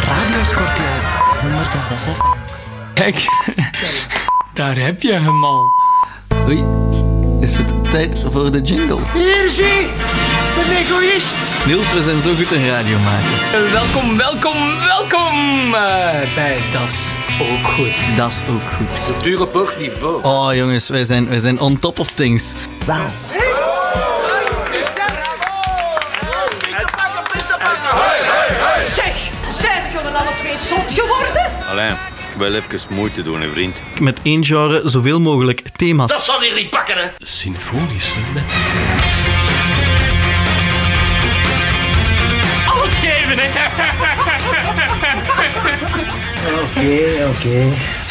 Radio 0.00 0.44
Scorpio 0.44 0.84
106 1.40 2.00
Kijk, 2.94 3.24
daar 4.52 4.76
heb 4.76 5.02
je 5.02 5.12
hem 5.12 5.44
al. 5.44 5.64
Oei, 6.46 6.64
is 7.40 7.56
het 7.56 7.90
tijd 7.90 8.16
voor 8.32 8.50
de 8.50 8.60
jingle? 8.62 8.98
Hier 9.14 9.50
zie, 9.50 9.86
de 10.54 10.76
egoïst. 10.78 11.34
Niels, 11.66 11.92
we 11.92 12.02
zijn 12.02 12.20
zo 12.20 12.34
goed 12.34 12.50
een 12.50 12.68
radio 12.68 12.98
maken. 12.98 13.72
Welkom, 13.72 14.16
welkom, 14.16 14.78
welkom 14.78 15.74
eh, 15.74 16.34
bij 16.34 16.58
Das 16.72 17.14
Ook 17.40 17.66
Goed. 17.66 18.16
Dat 18.16 18.32
is 18.32 18.42
ook 18.48 18.70
goed. 18.76 19.22
Du 19.22 19.36
rapport 19.36 19.78
niveau. 19.78 20.22
Oh 20.22 20.54
jongens, 20.54 20.88
wij 20.88 21.04
zijn, 21.04 21.28
wij 21.28 21.38
zijn 21.38 21.60
on 21.60 21.78
top 21.78 21.98
of 21.98 22.10
things. 22.10 22.52
Wauw. 22.86 23.06
Zijn 29.56 29.82
jullie 29.92 30.08
alle 30.08 30.30
twee 30.40 30.56
zot 30.58 30.92
geworden? 31.00 31.50
Alain, 31.68 31.96
wel 32.36 32.54
even 32.54 32.80
moeite 32.90 33.22
doen, 33.22 33.40
hè, 33.40 33.50
vriend. 33.50 33.76
Met 34.00 34.20
één 34.22 34.44
genre 34.44 34.82
zoveel 34.84 35.20
mogelijk 35.20 35.62
thema's. 35.76 36.10
Dat 36.10 36.24
zal 36.24 36.40
hier 36.40 36.54
niet 36.54 36.70
pakken, 36.70 36.96
hè? 36.96 37.08
Symfonische 37.18 38.18
met. 38.34 38.52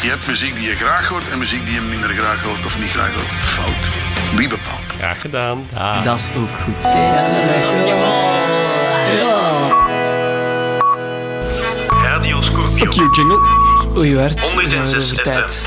Je 0.00 0.08
hebt 0.08 0.26
muziek 0.26 0.56
die 0.56 0.68
je 0.68 0.74
graag 0.74 1.08
hoort 1.08 1.28
en 1.28 1.38
muziek 1.38 1.66
die 1.66 1.74
je 1.74 1.80
minder 1.80 2.10
graag 2.10 2.42
hoort 2.42 2.66
of 2.66 2.78
niet 2.78 2.90
graag 2.90 3.14
hoort. 3.14 3.26
Fout. 3.26 4.36
Wie 4.36 4.48
bepaalt? 4.48 4.80
Graag 4.98 5.20
gedaan. 5.20 5.66
Dat 6.04 6.20
is 6.20 6.28
ook 6.36 6.48
goed. 6.64 6.84
Fuck 12.78 12.94
you, 12.94 13.08
jingle. 13.12 13.38
Oei, 13.96 14.14
Wart. 14.14 14.54
we 14.54 14.70
zijn 14.70 14.86
weer 14.86 14.96
over 14.96 15.22
tijd. 15.22 15.66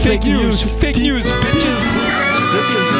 Fake 0.00 0.26
news, 0.26 0.62
fake 0.62 1.00
news, 1.00 1.22
bitches. 1.40 2.91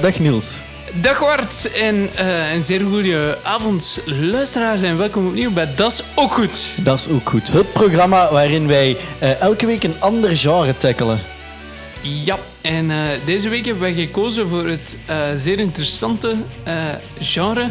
Dag 0.00 0.18
Niels. 0.18 0.60
Dag 0.92 1.18
Wart 1.18 1.72
en 1.72 2.08
eh, 2.14 2.52
een 2.54 2.62
zeer 2.62 2.80
goede 2.80 3.38
avond 3.42 4.00
luisteraars 4.06 4.82
en 4.82 4.98
welkom 4.98 5.26
opnieuw 5.26 5.50
bij 5.50 5.68
Das 5.76 6.02
Ook 6.14 6.32
Goed. 6.32 6.66
Dat 6.76 6.98
is 6.98 7.08
ook 7.08 7.28
goed. 7.28 7.48
Het 7.48 7.72
programma 7.72 8.32
waarin 8.32 8.66
wij 8.66 8.96
eh, 9.18 9.40
elke 9.40 9.66
week 9.66 9.82
een 9.82 10.00
ander 10.00 10.36
genre 10.36 10.76
tackelen. 10.76 11.20
Ja, 12.00 12.38
en 12.60 12.90
eh, 12.90 12.96
deze 13.24 13.48
week 13.48 13.64
hebben 13.64 13.82
wij 13.82 13.92
gekozen 13.94 14.48
voor 14.48 14.68
het 14.68 14.96
zeer 15.34 15.58
interessante 15.58 16.36
genre 17.20 17.70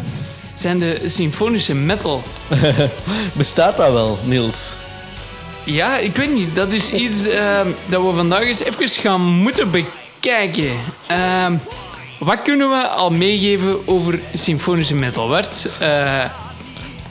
zijn 0.54 0.78
de 0.78 1.00
symfonische 1.06 1.74
metal. 1.74 2.22
Bestaat 3.32 3.76
dat 3.76 3.92
wel, 3.92 4.18
Niels? 4.24 4.72
Ja, 5.64 5.98
ik 5.98 6.16
weet 6.16 6.34
niet. 6.34 6.56
Dat 6.56 6.72
is 6.72 6.92
iets 6.92 7.22
dat 7.88 8.02
we 8.02 8.12
vandaag 8.14 8.42
eens 8.42 8.62
even 8.62 8.88
gaan 8.88 9.20
moeten 9.20 9.70
bekijken. 9.70 10.70
Wat 12.18 12.42
kunnen 12.42 12.68
we 12.70 12.86
al 12.86 13.10
meegeven 13.10 13.88
over 13.88 14.20
symfonische 14.34 14.94
metal? 14.94 15.28
Bart? 15.28 15.68
Eh, 15.78 16.24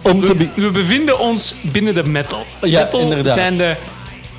Om 0.02 0.24
te 0.24 0.36
be- 0.36 0.50
we 0.56 0.70
bevinden 0.72 1.20
ons 1.20 1.54
binnen 1.62 1.94
de 1.94 2.04
metal. 2.04 2.46
Ja, 2.62 2.84
metal 2.84 3.00
inderdaad. 3.00 3.34
zijn 3.34 3.58
de 3.58 3.76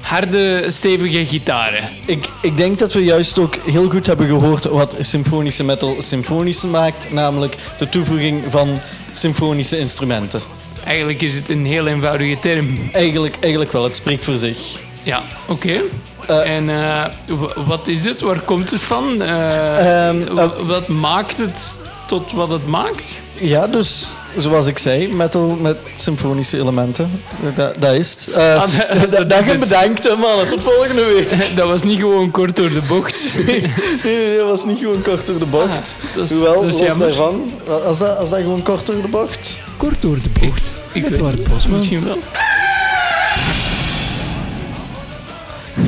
harde, 0.01 0.65
stevige 0.71 1.27
gitaren. 1.27 1.83
ik, 2.07 2.29
ik 2.43 2.57
denk 2.57 2.79
dat 2.79 2.93
we 2.93 3.05
juist 3.05 3.39
ook 3.39 3.57
heel 3.57 3.91
goed 3.91 4.07
hebben 4.07 4.27
gehoord 4.27 4.65
wat 4.65 4.97
symfonische 5.01 5.65
metal 5.65 5.97
symfonisch 5.99 6.63
maakt, 6.63 7.13
namelijk 7.13 7.55
de 7.79 7.89
toevoeging 7.89 8.43
van 8.49 8.79
symfonische 9.13 9.79
instrumenten. 9.79 10.41
Eigenlijk 10.85 11.23
is 11.23 11.35
het 11.35 11.49
een 11.49 11.67
heel 11.67 11.87
eenvoudige 11.87 12.39
term. 12.41 12.79
Eigenlijk, 12.93 13.37
eigenlijk 13.41 13.73
wel, 13.73 13.85
het 13.85 13.97
spreekt 13.97 14.25
voor 14.25 14.39
zich. 14.39 14.59
Ja, 15.03 15.23
oké. 15.47 15.81
Eh. 16.31 16.57
en 16.57 16.71
eh, 16.71 17.05
wat 17.67 17.89
is 17.89 18.05
het? 18.05 18.21
Waar 18.21 18.41
komt 18.41 18.71
het 18.71 18.81
van? 18.81 19.23
Eh, 19.23 20.07
Ehm, 20.09 20.23
eh, 20.39 20.49
wat 20.67 20.89
maakt 20.89 21.37
het 21.39 21.79
tot 22.07 22.33
wat 22.33 22.49
het 22.49 22.67
maakt? 22.67 23.11
Ja, 23.41 23.67
dus 23.67 24.13
zoals 24.37 24.67
ik 24.67 24.79
zei, 24.79 25.13
metal 25.15 25.57
met 25.61 25.77
symfonische 25.95 26.59
elementen. 26.59 27.21
Dat, 27.55 27.75
dat 27.81 27.93
is 27.95 28.11
het. 28.11 28.35
Eh, 28.35 28.55
Ah, 28.63 28.69
dat- 29.01 29.11
dat- 29.13 29.31
dat 29.31 29.45
het. 29.45 29.61
bedankt, 29.61 30.05
hè, 30.09 30.17
mannen. 30.17 30.49
Tot 30.49 30.63
volgende 30.63 31.05
week. 31.05 31.31
Dat 31.57 31.69
was 31.69 31.83
niet 31.83 31.99
gewoon 31.99 32.31
kort 32.31 32.57
door 32.57 32.69
de 32.69 32.83
bocht. 32.89 33.25
Nee, 33.47 33.73
nee, 34.05 34.37
dat 34.39 34.49
was 34.49 34.65
niet 34.65 34.79
gewoon 34.79 35.03
kort 35.03 35.27
door 35.27 35.39
de 35.39 35.47
bocht. 35.47 35.99
Ah, 36.09 36.15
dat 36.15 36.25
is- 36.25 36.31
Hoewel, 36.31 36.55
dat 36.55 36.65
is 36.65 36.79
los 36.79 36.87
jammer. 36.89 37.07
daarvan, 37.07 37.53
als 37.85 37.99
dat, 37.99 38.17
als 38.17 38.31
dat 38.31 38.39
gewoon 38.39 38.63
kort 38.63 38.87
door 38.87 39.03
de 39.03 39.09
bocht... 39.09 39.59
Kort 39.77 40.03
door 40.03 40.17
de 40.23 40.31
bocht. 40.41 40.67
Ik 40.93 41.03
Met 41.03 41.11
weet 41.11 41.21
Bart 41.21 41.39
niet, 41.39 41.49
Bosmans. 41.49 41.83
misschien 41.83 42.05
wel. 42.05 42.19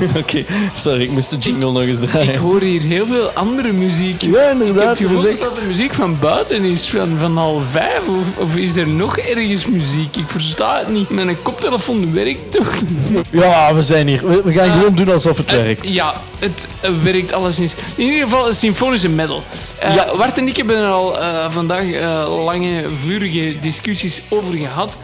Oké, 0.23 0.45
sorry, 0.75 1.03
ik 1.03 1.11
moest 1.11 1.31
de 1.31 1.37
jingle 1.39 1.73
nog 1.73 1.83
eens 1.83 2.01
Ik 2.03 2.09
draaien. 2.11 2.37
hoor 2.41 2.61
hier 2.61 2.81
heel 2.81 3.07
veel 3.07 3.29
andere 3.35 3.73
muziek. 3.73 4.23
Ja, 4.23 4.29
Ik 4.29 4.35
heb 4.37 4.53
inderdaad, 4.53 4.99
het 4.99 5.07
gevoel 5.07 5.23
zegt... 5.23 5.41
dat 5.41 5.55
de 5.55 5.65
muziek 5.69 5.95
van 5.95 6.19
buiten 6.19 6.65
is, 6.65 6.89
van, 6.89 7.17
van 7.19 7.37
half 7.37 7.63
vijf. 7.71 8.09
Of, 8.09 8.37
of 8.45 8.57
is 8.57 8.77
er 8.77 8.89
nog 8.89 9.17
ergens 9.19 9.67
muziek? 9.67 10.17
Ik 10.17 10.25
versta 10.27 10.79
het 10.79 10.89
niet. 10.89 11.11
Mijn 11.11 11.43
koptelefoon 11.43 12.13
werkt 12.13 12.53
toch 12.53 12.73
niet? 13.09 13.21
Ja, 13.31 13.75
we 13.75 13.83
zijn 13.83 14.09
hier. 14.09 14.27
We, 14.27 14.43
we 14.45 14.53
gaan 14.53 14.69
Ah. 14.71 14.77
gewoon 14.79 14.95
doen 14.95 15.09
alsof 15.13 15.37
het 15.37 15.51
werkt. 15.51 15.91
Ja, 15.93 16.15
het 16.39 16.69
eh, 16.81 16.91
werkt 17.03 17.33
alleszins. 17.33 17.73
In 17.95 18.05
ieder 18.05 18.21
geval 18.29 18.49
een 18.49 18.55
symfonische 18.55 19.09
metal. 19.09 19.43
Eh 19.79 19.95
Ja. 19.95 20.07
Bart 20.17 20.39
en 20.39 20.49
ik 20.49 20.57
hebben 20.57 20.77
er 20.77 20.87
al 20.91 21.19
eh, 21.21 21.51
vandaag 21.51 21.91
eh, 21.93 22.45
lange, 22.45 22.83
vurige 23.05 23.55
discussies 23.61 24.21
over 24.29 24.55
gehad. 24.55 24.97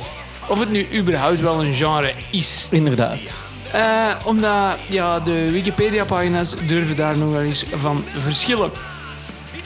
Of 0.48 0.58
het 0.58 0.70
nu 0.70 0.86
überhaupt 0.94 1.40
wel 1.40 1.64
een 1.64 1.74
genre 1.74 2.12
is. 2.30 2.66
Inderdaad. 2.70 3.40
Eh, 3.76 4.10
omdat 4.25 4.76
ja, 4.88 5.20
de 5.20 5.50
Wikipedia-pagina's 5.50 6.54
durven 6.66 6.97
daar 6.97 7.16
nog 7.16 7.31
wel 7.31 7.42
eens 7.42 7.64
van 7.75 8.04
verschillen. 8.16 8.70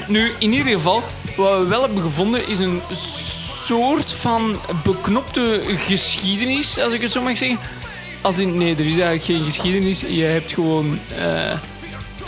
Nu, 0.06 0.30
in 0.38 0.52
ieder 0.52 0.72
geval, 0.72 1.02
wat 1.36 1.58
we 1.58 1.66
wel 1.66 1.82
hebben 1.82 2.02
gevonden 2.02 2.48
is 2.48 2.58
een 2.58 2.80
soort 3.64 4.12
van 4.12 4.56
beknopte 4.84 5.62
geschiedenis, 5.78 6.78
als 6.78 6.92
ik 6.92 7.02
het 7.02 7.10
zo 7.10 7.22
mag 7.22 7.36
zeggen. 7.36 7.58
Als 8.20 8.38
in, 8.38 8.56
nee, 8.56 8.74
er 8.74 8.86
is 8.86 8.98
eigenlijk 8.98 9.24
geen 9.24 9.44
geschiedenis. 9.44 10.00
Je 10.00 10.22
hebt 10.22 10.52
gewoon 10.52 10.98
eh, 11.18 11.52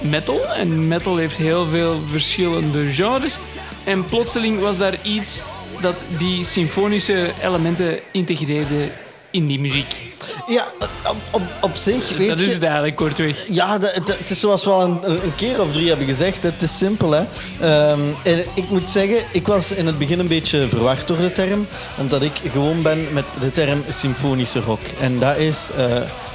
metal. 0.00 0.46
En 0.46 0.88
metal 0.88 1.16
heeft 1.16 1.36
heel 1.36 1.66
veel 1.66 2.00
verschillende 2.10 2.90
genres. 2.90 3.38
En 3.84 4.04
plotseling 4.04 4.60
was 4.60 4.78
daar 4.78 4.94
iets 5.02 5.40
dat 5.80 5.96
die 6.18 6.44
symfonische 6.44 7.32
elementen 7.42 7.98
integreerde 8.12 8.90
in 9.30 9.46
die 9.46 9.60
muziek. 9.60 10.11
Ja, 10.46 10.64
op, 11.08 11.16
op, 11.30 11.42
op 11.60 11.76
zich, 11.76 12.16
weet 12.16 12.28
dat 12.28 12.38
je... 12.38 12.44
is 12.44 12.52
het 12.52 12.62
eigenlijk 12.62 12.96
kortweg. 12.96 13.44
Ja, 13.48 13.78
het, 13.80 14.30
is 14.30 14.40
zoals 14.40 14.64
we 14.64 14.70
al 14.70 14.82
een, 14.82 15.10
een 15.10 15.34
keer 15.36 15.60
of 15.60 15.72
drie 15.72 15.88
hebben 15.88 16.06
gezegd. 16.06 16.42
Het 16.42 16.62
is 16.62 16.78
simpel, 16.78 17.10
hè. 17.10 17.22
Ehm, 17.60 18.00
en 18.22 18.44
ik 18.54 18.68
moet 18.70 18.90
zeggen, 18.90 19.24
ik 19.32 19.46
was 19.46 19.72
in 19.72 19.86
het 19.86 19.98
begin 19.98 20.18
een 20.18 20.28
beetje 20.28 20.68
verward 20.68 21.08
door 21.08 21.16
de 21.16 21.32
term. 21.32 21.66
Omdat 21.98 22.22
ik 22.22 22.40
gewoon 22.50 22.82
ben 22.82 23.12
met 23.12 23.24
de 23.40 23.52
term 23.52 23.84
symfonische 23.88 24.60
rock. 24.60 24.80
En 25.00 25.18
dat 25.18 25.36
is, 25.36 25.70
eh, 25.76 25.86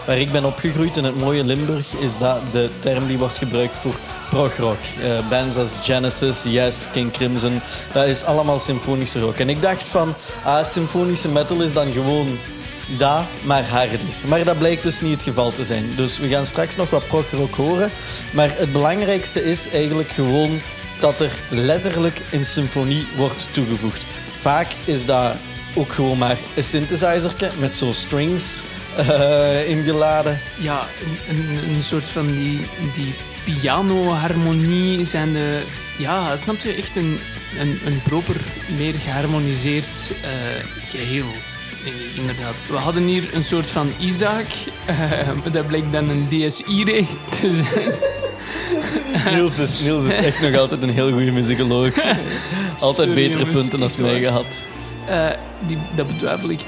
waar 0.05 0.17
ik 0.17 0.31
ben 0.31 0.45
opgegroeid 0.45 0.97
in 0.97 1.03
het 1.03 1.19
mooie 1.19 1.43
Limburg, 1.43 1.93
is 1.99 2.17
dat 2.17 2.39
de 2.51 2.69
term 2.79 3.07
die 3.07 3.17
wordt 3.17 3.37
gebruikt 3.37 3.79
voor 3.79 3.95
progrock. 4.29 4.79
Eh 5.01 5.29
bands 5.29 5.57
als 5.57 5.79
Genesis, 5.83 6.43
Yes, 6.43 6.85
King 6.91 7.11
Crimson. 7.11 7.61
Dat 7.93 8.05
is 8.05 8.23
allemaal 8.23 8.59
symfonische 8.59 9.19
rock. 9.19 9.37
En 9.37 9.49
ik 9.49 9.61
dacht 9.61 9.83
van, 9.83 10.13
ah, 10.43 10.63
symfonische 10.63 11.29
metal 11.29 11.61
is 11.61 11.73
dan 11.73 11.91
gewoon 11.91 12.37
dat, 12.87 13.25
maar 13.43 13.63
harder. 13.63 13.99
Maar 14.25 14.45
dat 14.45 14.57
blijkt 14.57 14.83
dus 14.83 15.01
niet 15.01 15.13
het 15.13 15.21
geval 15.21 15.51
te 15.51 15.65
zijn. 15.65 15.95
Dus 15.95 16.17
we 16.17 16.27
gaan 16.27 16.45
straks 16.45 16.75
nog 16.75 16.89
wat 16.89 17.07
progrock 17.07 17.55
horen. 17.55 17.91
Maar 18.33 18.49
het 18.57 18.71
belangrijkste 18.71 19.43
is 19.43 19.69
eigenlijk 19.69 20.09
gewoon 20.09 20.61
dat 20.99 21.21
er 21.21 21.31
letterlijk 21.49 22.21
een 22.31 22.45
symfonie 22.45 23.07
wordt 23.15 23.47
toegevoegd. 23.51 24.05
Vaak 24.39 24.67
is 24.85 25.05
dat 25.05 25.37
ook 25.75 25.93
gewoon 25.93 26.17
maar 26.17 26.37
een 26.55 26.63
synthesizer 26.63 27.33
met 27.59 27.75
zo 27.75 27.91
strings 27.91 28.61
eh, 28.95 29.69
ingeladen. 29.69 30.39
Ja, 30.59 30.87
een, 31.27 31.37
een, 31.37 31.69
een 31.75 31.83
soort 31.83 32.09
van 32.09 32.31
die, 32.31 32.67
die 32.93 33.13
piano-harmonie 33.43 35.05
zijn 35.05 35.33
de... 35.33 35.63
Ja, 35.97 36.35
snap 36.35 36.59
je? 36.59 36.73
Echt 36.73 36.95
een, 36.95 37.19
een, 37.59 37.79
een 37.85 38.01
proper, 38.03 38.35
meer 38.77 38.93
geharmoniseerd 38.93 40.11
eh, 40.23 40.89
geheel. 40.89 41.25
Inderdaad. 42.15 42.53
We 42.67 42.75
hadden 42.75 43.03
hier 43.03 43.23
een 43.33 43.43
soort 43.43 43.71
van 43.71 43.91
Isaac. 43.99 44.45
eh, 44.85 44.97
dat 45.51 45.67
bleek 45.67 45.91
dan 45.91 46.09
een 46.09 46.27
DSI-recht 46.29 47.17
te 47.41 47.53
zijn. 47.53 47.93
Niels 49.35 49.59
is, 49.59 49.79
Niels 49.81 50.05
is 50.05 50.17
echt 50.17 50.41
nog 50.41 50.55
altijd 50.55 50.83
een 50.83 50.89
heel 50.89 51.11
goede 51.11 51.31
muzikoloog. 51.31 51.93
Altijd 52.79 52.95
Sorry, 53.09 53.13
betere 53.13 53.37
jongens, 53.39 53.57
punten 53.59 53.79
dan 53.79 53.87
echt 53.87 54.01
mij 54.01 54.11
waar. 54.11 54.21
gehad. 54.21 54.67
Eh, 55.07 55.29
die, 55.67 55.77
dat 55.95 56.07
betwijfel 56.07 56.49
ik. 56.49 56.59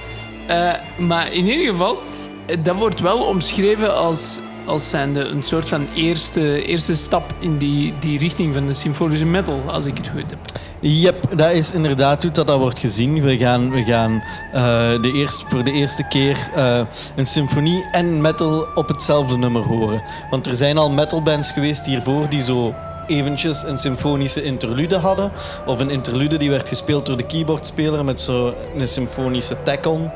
Eh, 0.47 0.71
maar 0.97 1.33
in 1.33 1.45
ieder 1.47 1.67
geval, 1.71 2.01
eh, 2.45 2.57
dat 2.63 2.75
wordt 2.75 2.99
wel 2.99 3.17
omschreven 3.17 3.95
als, 3.95 4.39
als 4.65 4.89
zijnde 4.89 5.23
een 5.23 5.43
soort 5.43 5.69
van 5.69 5.87
eerste, 5.95 6.63
eerste 6.63 6.95
stap 6.95 7.33
in 7.39 7.57
die, 7.57 7.93
die 7.99 8.19
richting 8.19 8.53
van 8.53 8.67
de 8.67 8.73
symfonische 8.73 9.25
metal, 9.25 9.61
als 9.67 9.85
ik 9.85 9.97
het 9.97 10.07
goed 10.07 10.29
heb. 10.29 10.39
Yep, 10.79 11.37
dat 11.37 11.51
is 11.51 11.73
inderdaad 11.73 12.23
hoe 12.23 12.31
dat, 12.31 12.47
dat 12.47 12.59
wordt 12.59 12.79
gezien. 12.79 13.21
We 13.21 13.37
gaan, 13.37 13.71
we 13.71 13.83
gaan 13.83 14.23
eh, 14.53 15.01
de 15.01 15.11
eerst, 15.13 15.45
voor 15.47 15.63
de 15.63 15.71
eerste 15.71 16.07
keer 16.07 16.49
eh, 16.55 16.81
een 17.15 17.25
symfonie 17.25 17.85
en 17.91 18.21
metal 18.21 18.67
op 18.75 18.87
hetzelfde 18.87 19.37
nummer 19.37 19.61
horen. 19.61 20.01
Want 20.29 20.47
er 20.47 20.55
zijn 20.55 20.77
al 20.77 20.91
metalbands 20.91 21.51
geweest 21.51 21.85
hiervoor 21.85 22.29
die 22.29 22.41
zo 22.41 22.73
eventjes 23.09 23.63
een 23.63 23.77
symfonische 23.77 24.43
interlude 24.43 24.97
hadden. 24.97 25.31
Of 25.65 25.79
een 25.79 25.89
interlude 25.89 26.37
die 26.37 26.49
werd 26.49 26.69
gespeeld 26.69 27.05
door 27.05 27.17
de 27.17 27.25
keyboardspeler 27.25 28.05
met 28.05 28.21
zo 28.21 28.53
een 28.77 28.87
symfonische 28.87 29.55
tack-on. 29.63 30.11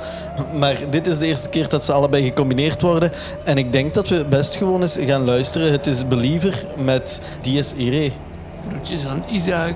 Maar 0.60 0.76
dit 0.90 1.08
is 1.08 1.18
de 1.18 1.26
eerste 1.26 1.50
keer 1.50 1.70
dat 1.70 1.84
ze 1.84 1.92
allebei 1.92 2.24
gecombineerd 2.24 2.82
worden. 2.82 3.12
En 3.44 3.58
ik 3.58 3.72
denk 3.72 3.94
dat 3.94 4.10
we 4.10 4.26
best 4.26 4.56
gewoon 4.56 4.82
eens 4.82 4.98
gaan 5.02 5.26
luisteren. 5.26 5.72
Het 5.72 5.88
is 5.88 6.08
Believer 6.08 6.66
met 6.78 7.22
Dies 7.42 7.74
Irae. 7.74 8.12
Groetjes 8.70 9.06
aan 9.06 9.24
Isaac. 9.30 9.76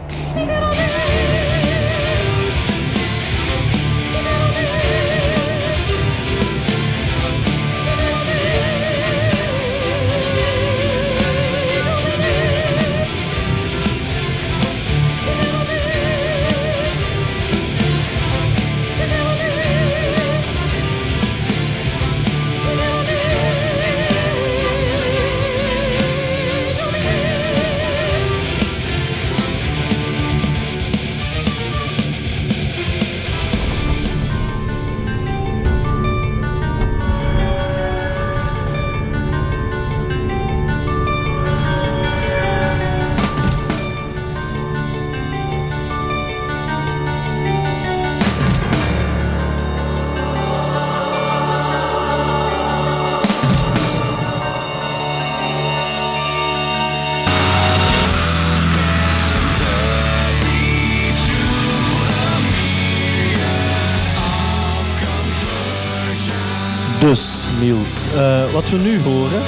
Dus, 67.07 67.47
Niels, 67.59 68.05
eh, 68.15 68.51
wat 68.53 68.69
we 68.69 68.77
nu 68.77 68.99
horen 68.99 69.41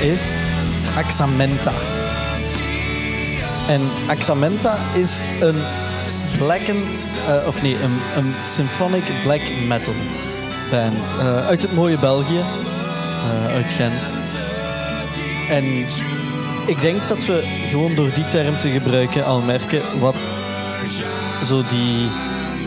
is 0.00 0.44
Axamenta. 0.96 1.72
En 3.68 3.80
Axamenta 4.06 4.78
is 4.94 5.20
een 5.40 5.62
blackened, 6.38 7.08
eh, 7.26 7.46
of 7.46 7.62
nee, 7.62 7.74
een, 7.82 7.98
een 8.16 8.34
symphonic 8.46 9.02
black 9.22 9.40
metal 9.66 9.94
band 10.70 11.14
eh, 11.18 11.46
uit 11.46 11.62
het 11.62 11.74
mooie 11.74 11.98
België, 11.98 12.40
uit 13.48 13.72
Gent. 13.72 14.18
En 15.48 15.64
ik 16.66 16.80
denk 16.80 17.08
dat 17.08 17.26
we 17.26 17.66
gewoon 17.70 17.94
door 17.94 18.10
die 18.14 18.26
term 18.26 18.56
te 18.56 18.70
gebruiken 18.70 19.24
al 19.24 19.40
merken 19.40 20.00
wat 20.00 20.24
zo 21.44 21.64
die, 21.66 22.08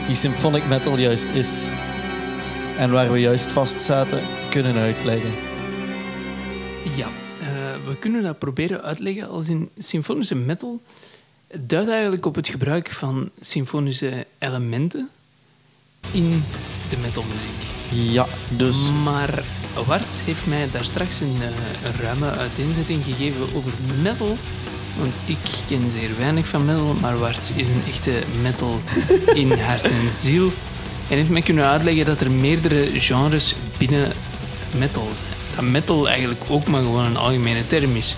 die 0.07 0.15
symphonic 0.15 0.67
metal 0.67 0.97
juist 0.97 1.29
is. 1.29 1.67
En 2.77 2.91
waar 2.91 3.11
we 3.11 3.19
juist 3.19 3.47
vast 3.47 3.81
zaten, 3.81 4.21
kunnen 4.49 4.75
uitleggen. 4.75 5.31
Ja, 6.95 7.07
eh, 7.39 7.47
we 7.87 7.97
kunnen 7.99 8.23
dat 8.23 8.39
proberen 8.39 8.83
uitleggen 8.83 9.29
als 9.29 9.49
in 9.49 9.69
symfonische 9.77 10.35
metal 10.35 10.81
duidt 11.59 11.89
eigenlijk 11.89 12.25
op 12.25 12.35
het 12.35 12.47
gebruik 12.47 12.91
van 12.91 13.29
symfonische 13.39 14.25
elementen 14.37 15.09
in 16.11 16.43
de 16.89 16.97
metalmuziek. 16.97 17.63
Ja, 17.89 18.25
dus 18.57 18.91
Maar 19.03 19.43
Wart 19.85 20.21
heeft 20.25 20.45
mij 20.45 20.67
daar 20.71 20.85
straks 20.85 21.19
een, 21.19 21.37
eh, 21.41 21.89
een 21.89 22.01
ruime 22.01 22.29
uiteenzetting 22.29 23.03
gegeven 23.03 23.55
over 23.55 23.71
metal. 24.01 24.37
Want 24.97 25.15
ik 25.25 25.37
ken 25.67 25.91
zeer 25.91 26.17
weinig 26.17 26.47
van 26.47 26.65
metal, 26.65 26.93
maar 26.93 27.17
Wart 27.17 27.51
is 27.55 27.67
een 27.67 27.83
echte 27.87 28.21
metal 28.41 28.79
in 29.33 29.51
hart 29.51 29.83
en 29.83 30.13
ziel. 30.13 30.51
En 31.07 31.17
heeft 31.17 31.29
mij 31.29 31.41
kunnen 31.41 31.65
uitleggen 31.65 32.05
dat 32.05 32.19
er 32.19 32.31
meerdere 32.31 32.99
genres 32.99 33.55
binnen 33.77 34.11
metal 34.77 35.07
zijn. 35.13 35.33
Dat 35.55 35.65
metal 35.65 36.07
eigenlijk 36.09 36.41
ook 36.49 36.67
maar 36.67 36.81
gewoon 36.81 37.05
een 37.05 37.17
algemene 37.17 37.67
term 37.67 37.95
is. 37.95 38.15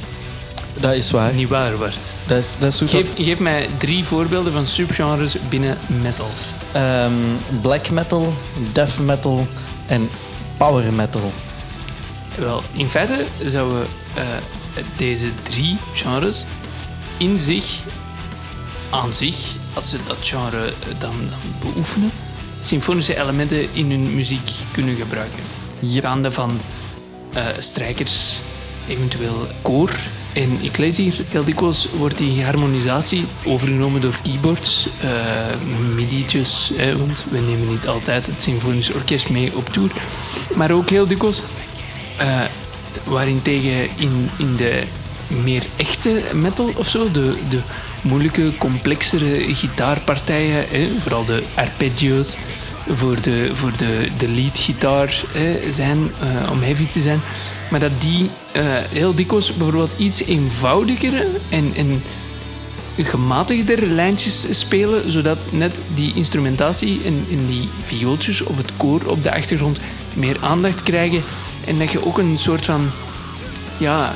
dat 0.74 0.94
is 0.94 1.12
waar. 1.12 1.34
Niet 1.34 1.50
waar, 1.50 1.78
Wart. 1.78 2.08
Dat 2.28 2.38
is, 2.38 2.54
dat 2.60 2.74
is 2.82 2.90
Geef, 2.92 3.10
geef 3.16 3.40
mij 3.40 3.68
drie 3.78 4.04
voorbeelden 4.04 4.54
van 4.54 4.68
subgenres 4.68 5.36
binnen 5.50 5.78
metal. 6.02 6.28
ehm, 6.72 7.12
black 7.62 7.90
metal, 7.90 8.34
death 8.72 9.00
metal 9.00 9.48
en 9.88 10.10
power 10.58 10.94
metal. 10.94 11.32
Wel, 12.38 12.64
in 12.74 12.90
feite 12.90 13.26
zouden 13.48 13.88
eh, 14.16 14.24
deze 14.98 15.28
drie 15.44 15.78
genres 15.94 16.46
in 17.18 17.40
zich, 17.40 17.80
aan 18.90 19.14
zich, 19.16 19.36
als 19.74 19.90
ze 19.90 19.98
dat 20.08 20.18
genre 20.22 20.66
eh, 20.66 20.72
dan, 21.00 21.14
dan 21.30 21.72
beoefenen, 21.72 22.12
symfonische 22.68 23.18
elementen 23.18 23.68
in 23.74 23.90
hun 23.90 24.16
muziek 24.16 24.52
kunnen 24.72 24.96
gebruiken. 24.96 25.44
Yep. 25.80 26.04
Gaande 26.04 26.32
van 26.32 26.60
eh, 27.34 27.44
strijkers, 27.60 28.40
eventueel 28.88 29.48
koor. 29.62 29.92
En 30.34 30.58
ik 30.62 30.78
lees 30.78 30.98
hier, 30.98 31.26
heel 31.30 31.44
dikwijls 31.44 31.88
wordt 31.98 32.18
die 32.18 32.44
harmonisatie 32.44 33.26
overgenomen 33.46 34.02
door 34.02 34.20
keyboards, 34.24 34.88
hè, 36.76 36.98
want 36.98 37.24
we 37.30 37.40
nemen 37.40 37.70
niet 37.70 37.88
altijd 37.88 38.26
het 38.26 38.42
symfonisch 38.42 38.92
orkest 38.94 39.30
mee 39.30 39.56
op 39.56 39.70
tour. 39.70 39.92
Maar 40.56 40.72
ook 40.72 40.90
heel 40.90 41.08
dikwijls 41.08 41.42
eh 42.18 42.44
waarin 43.04 43.42
tegen 43.42 43.90
in, 43.96 44.30
in 44.38 44.56
de 44.56 44.84
meer 45.28 45.64
echte 45.76 46.22
metal 46.34 46.72
of 46.76 46.88
zo, 46.88 47.12
de, 47.12 47.38
de 47.50 47.60
moeilijke, 48.02 48.52
complexere 48.58 49.56
gitaarpartijen, 49.56 50.66
vooral 51.02 51.26
de 51.26 51.44
arpeggios 51.54 52.38
voor 52.94 53.22
de, 53.22 53.50
voor 53.54 53.72
de, 53.78 54.08
de 54.18 54.28
leadgitaar 54.28 55.24
hè, 55.32 55.72
zijn, 55.72 56.12
eh, 56.20 56.52
om 56.52 56.62
heavy 56.62 56.88
te 56.88 57.02
zijn. 57.02 57.20
Maar 57.70 57.80
dat 57.80 58.02
die 58.02 58.30
eh, 58.52 58.64
heel 58.90 59.16
dikwijls 59.16 59.54
bijvoorbeeld 59.54 59.96
iets 59.98 60.24
eenvoudigere 60.24 61.28
en, 61.50 61.72
en 61.76 62.04
gematigder 62.98 63.88
lijntjes 63.88 64.60
spelen, 64.60 65.12
zodat 65.12 65.38
net 65.50 65.82
die 65.96 66.14
instrumentatie 66.16 67.02
en, 67.06 67.26
en 67.32 67.46
die 67.48 67.70
viooltjes 67.84 68.44
of 68.44 68.58
het 68.58 68.72
koor 68.78 69.02
op 69.06 69.24
de 69.24 69.34
achtergrond 69.34 69.80
meer 70.14 70.38
aandacht 70.42 70.84
krijgen. 70.84 71.24
En 71.66 71.78
dat 71.78 71.92
je 71.92 72.06
ook 72.06 72.18
een 72.18 72.38
soort 72.38 72.66
van, 72.66 72.90
ja, 73.78 74.16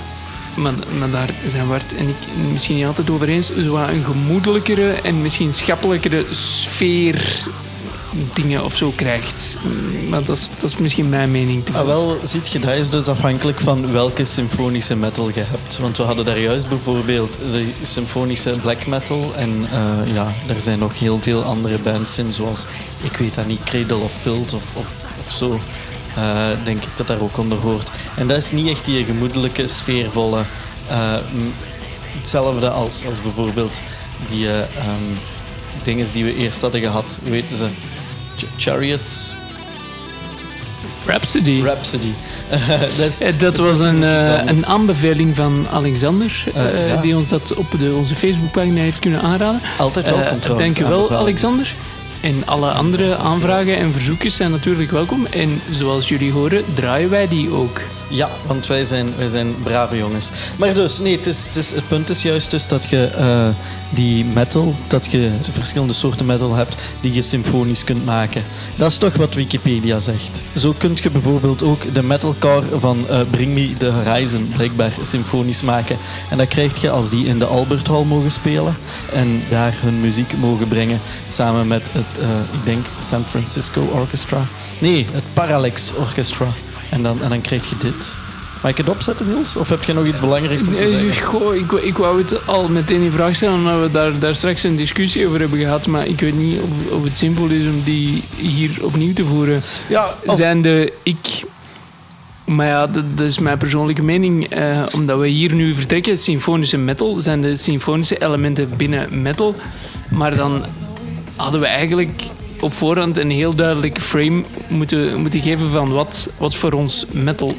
maar, 0.55 0.73
daar 1.11 1.33
zijn 1.47 1.67
Wart 1.67 1.95
en 1.95 2.07
ik 2.07 2.15
misschien 2.51 2.75
niet 2.75 2.85
altijd 2.85 3.09
over 3.09 3.29
eens, 3.29 3.49
een 3.49 4.03
gemoedelijkere 4.03 4.91
en 4.91 5.21
misschien 5.21 5.53
schappelijkere 5.53 6.25
sfeer 6.31 7.47
dingen 8.33 8.63
of 8.63 8.75
zo 8.75 8.93
krijgt. 8.95 9.57
Maar 10.09 10.23
dat 10.23 10.37
is, 10.37 10.49
dat 10.59 10.69
is 10.69 10.77
misschien 10.77 11.09
mijn 11.09 11.31
mening 11.31 11.65
te 11.65 11.73
Ah, 11.73 11.85
wel, 11.85 12.17
ziet 12.23 12.49
je, 12.49 12.59
dat 12.59 12.73
is 12.73 12.89
dus 12.89 13.07
afhankelijk 13.07 13.59
van 13.59 13.91
welke 13.91 14.25
symfonische 14.25 14.95
metal 14.95 15.27
je 15.33 15.43
hebt. 15.43 15.77
Want 15.77 15.97
we 15.97 16.03
hadden 16.03 16.25
daar 16.25 16.39
juist 16.39 16.69
bijvoorbeeld 16.69 17.37
de 17.51 17.71
symfonische 17.83 18.55
black 18.61 18.85
metal. 18.87 19.31
En 19.35 19.65
eh, 19.71 20.13
ja, 20.13 20.33
er 20.47 20.61
zijn 20.61 20.79
nog 20.79 20.99
heel 20.99 21.19
veel 21.21 21.43
andere 21.43 21.77
bands 21.77 22.17
in, 22.17 22.33
zoals, 22.33 22.65
ik 23.01 23.17
weet 23.17 23.35
dat 23.35 23.47
niet, 23.47 23.63
Cradle 23.63 23.97
of 23.97 24.11
Filth 24.21 24.53
of, 24.53 24.63
of, 24.73 24.87
of 25.25 25.31
zo. 25.31 25.59
Eh, 26.15 26.47
denk 26.63 26.81
ik 26.83 26.89
dat 26.95 27.07
daar 27.07 27.21
ook 27.21 27.37
onder 27.37 27.57
hoort. 27.57 27.91
En 28.15 28.27
dat 28.27 28.37
is 28.37 28.51
niet 28.51 28.67
echt 28.67 28.85
die 28.85 29.05
gemoedelijke, 29.05 29.67
sfeervolle... 29.67 30.41
eh, 30.87 31.15
hetzelfde 32.17 32.69
als, 32.69 33.05
als 33.09 33.21
bijvoorbeeld 33.21 33.81
die 34.27 34.47
eh, 34.47 34.59
ehm, 34.59 35.15
dingen 35.83 36.07
die 36.13 36.23
we 36.23 36.35
eerst 36.35 36.61
hadden 36.61 36.81
gehad. 36.81 37.19
Weten 37.23 37.57
ze? 37.57 37.67
Ch- 38.41 38.45
Chariots? 38.57 39.35
Rhapsody. 41.05 41.61
Rhapsody. 41.63 42.11
dat 42.97 43.07
is- 43.07 43.19
Eh, 43.19 43.33
dat 43.37 43.57
was 43.57 43.79
een, 43.79 43.95
iets 43.95 44.05
eh, 44.05 44.41
een 44.45 44.65
aanbeveling 44.65 45.35
van 45.35 45.67
Alexander, 45.71 46.43
Eh, 46.55 46.87
ja. 46.87 47.01
die 47.01 47.15
ons 47.15 47.29
dat 47.29 47.53
op 47.53 47.79
de, 47.79 47.93
onze 47.95 48.15
Facebookpagina 48.15 48.81
heeft 48.81 48.99
kunnen 48.99 49.21
aanraden. 49.21 49.61
Altijd 49.77 50.05
welkom 50.09 50.39
trouwens. 50.39 50.75
Dank 50.75 50.77
je 50.87 50.93
wel. 50.95 51.13
Alexander. 51.15 51.73
En 52.21 52.47
alle 52.47 52.71
andere 52.71 53.17
aanvragen 53.17 53.77
en 53.77 53.93
verzoekjes 53.93 54.35
zijn 54.35 54.51
natuurlijk 54.51 54.91
welkom. 54.91 55.25
En 55.25 55.61
zoals 55.69 56.09
jullie 56.09 56.31
horen, 56.31 56.63
draaien 56.73 57.09
wij 57.09 57.27
die 57.27 57.49
ook. 57.49 57.81
Ja, 58.11 58.29
want 58.45 58.67
wij 58.67 58.85
zijn, 58.85 59.13
wij 59.17 59.27
zijn 59.27 59.55
brave 59.63 59.97
jongens. 59.97 60.31
Maar 60.57 60.73
dus, 60.73 60.99
nee, 60.99 61.17
het, 61.17 61.25
is, 61.25 61.45
het, 61.53 61.87
punt 61.87 62.09
is 62.09 62.21
juist 62.21 62.51
dus 62.51 62.67
dat 62.67 62.89
je 62.89 63.05
eh, 63.05 63.47
die 63.89 64.25
metal, 64.25 64.75
dat 64.87 65.11
je 65.11 65.31
verschillende 65.51 65.93
soorten 65.93 66.25
metal 66.25 66.55
hebt 66.55 66.75
die 67.01 67.13
je 67.13 67.21
symfonisch 67.21 67.83
kunt 67.83 68.05
maken. 68.05 68.43
Dat 68.75 68.91
is 68.91 68.97
toch 68.97 69.15
wat 69.15 69.33
Wikipedia 69.33 69.99
zegt. 69.99 70.41
Zo 70.55 70.75
kun 70.77 70.97
je 71.01 71.11
bijvoorbeeld 71.11 71.63
ook 71.63 71.93
de 71.93 72.03
metalcore 72.03 72.79
van 72.79 73.05
eh, 73.09 73.19
Bring 73.29 73.53
Me 73.53 73.73
The 73.77 73.89
Horizon 73.89 74.51
blijkbaar 74.55 74.91
symfonisch 75.01 75.61
maken. 75.61 75.97
En 76.29 76.37
dat 76.37 76.47
krijg 76.47 76.81
je 76.81 76.89
als 76.89 77.09
die 77.09 77.25
in 77.25 77.39
de 77.39 77.45
Albert 77.45 77.87
Hall 77.87 78.03
mogen 78.03 78.31
spelen 78.31 78.75
en 79.13 79.41
daar 79.49 79.73
hun 79.75 80.01
muziek 80.01 80.37
mogen 80.37 80.67
brengen 80.67 80.99
samen 81.27 81.67
met 81.67 81.89
het, 81.91 82.10
eh, 82.19 82.27
ik 82.59 82.65
denk, 82.65 82.85
San 82.97 83.23
Francisco 83.27 83.81
Orchestra. 83.81 84.41
Nee, 84.79 85.07
het 85.11 85.23
Parallax 85.33 85.91
Orchestra. 85.95 86.47
En 86.89 87.03
dan, 87.03 87.21
en 87.21 87.29
dan 87.29 87.41
krijg 87.41 87.69
je 87.69 87.75
dit. 87.77 88.15
Mag 88.61 88.71
ik 88.71 88.77
het 88.77 88.89
opzetten, 88.89 89.27
Niels? 89.27 89.55
Of 89.55 89.69
heb 89.69 89.83
je 89.83 89.93
nog 89.93 90.05
iets 90.05 90.19
belangrijks 90.19 90.67
om 90.67 90.75
te 90.75 90.87
zeggen? 90.87 91.23
goh, 91.23 91.55
ik, 91.55 91.71
wou- 91.71 91.83
ik 91.83 91.97
wou 91.97 92.17
het 92.21 92.47
al 92.47 92.67
meteen 92.69 93.01
in 93.01 93.11
vraag 93.11 93.35
stellen, 93.35 93.55
omdat 93.55 93.79
we 93.81 93.91
daar, 93.91 94.19
daar 94.19 94.35
straks 94.35 94.63
een 94.63 94.75
discussie 94.75 95.27
over 95.27 95.39
hebben 95.39 95.59
gehad. 95.59 95.87
Maar 95.87 96.07
ik 96.07 96.19
weet 96.19 96.37
niet 96.37 96.59
of, 96.61 96.93
of 96.97 97.03
het 97.03 97.17
zinvol 97.17 97.47
is 97.47 97.65
om 97.65 97.81
die 97.83 98.23
hier 98.37 98.71
opnieuw 98.81 99.13
te 99.13 99.25
voeren. 99.25 99.61
Ja, 99.87 100.15
of- 100.25 100.35
Zijn 100.35 100.61
de 100.61 100.93
ik. 101.03 101.43
Maar 102.45 102.67
ja, 102.67 102.87
dat, 102.87 103.03
dat 103.17 103.27
is 103.27 103.39
mijn 103.39 103.57
persoonlijke 103.57 104.03
mening. 104.03 104.47
eh, 104.49 104.83
omdat 104.91 105.19
we 105.19 105.27
hier 105.27 105.53
nu 105.53 105.73
vertrekken, 105.73 106.17
symfonische 106.17 106.77
metal, 106.77 107.15
zijn 107.15 107.41
de 107.41 107.55
symfonische 107.55 108.23
elementen 108.23 108.69
binnen 108.77 109.21
metal. 109.21 109.55
Maar 110.09 110.35
dan 110.35 110.65
hadden 111.35 111.59
we 111.61 111.65
eigenlijk 111.67 112.21
op 112.59 112.73
voorhand 112.73 113.17
een 113.17 113.31
heel 113.31 113.55
duidelijk 113.55 113.99
frame 114.01 114.43
moeten, 114.67 115.21
moeten 115.21 115.41
geven 115.41 115.69
van 115.69 115.91
wat, 115.91 116.29
wat 116.37 116.55
voor 116.55 116.71
ons 116.73 117.05
metal. 117.11 117.55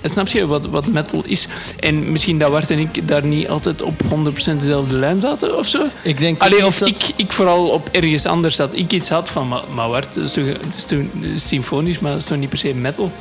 En 0.00 0.10
Snap 0.10 0.28
je 0.28 0.46
wat, 0.46 0.66
wat 0.66 0.86
metal 0.86 1.22
is? 1.26 1.46
En 1.80 2.12
misschien 2.12 2.38
dat 2.38 2.50
Wart 2.50 2.70
en 2.70 2.78
ik 2.78 3.08
daar 3.08 3.24
niet 3.24 3.48
altijd 3.48 3.82
op 3.82 4.02
100% 4.02 4.56
dezelfde 4.58 4.96
lijn 4.96 5.20
zaten 5.20 5.58
of 5.58 5.68
zo. 5.68 5.84
ik 6.02 6.18
denk 6.18 6.42
Allee, 6.42 6.66
of 6.66 6.78
dat- 6.78 6.88
ik, 6.88 7.00
ik 7.16 7.32
vooral 7.32 7.68
op 7.68 7.88
ergens 7.92 8.26
anders 8.26 8.56
dat 8.56 8.74
ik 8.76 8.92
iets 8.92 9.08
had 9.08 9.30
van, 9.30 9.48
maar, 9.48 9.62
maar 9.74 9.88
Wart, 9.88 10.14
het 10.14 10.24
is 10.24 10.32
toch, 10.32 10.44
het 10.46 10.76
is 10.76 10.84
toch 10.84 10.98
symfonisch, 11.36 11.98
maar 11.98 12.10
het 12.10 12.20
is 12.20 12.26
toch 12.26 12.38
niet 12.38 12.48
per 12.48 12.58
se 12.58 12.74
metal? 12.74 13.12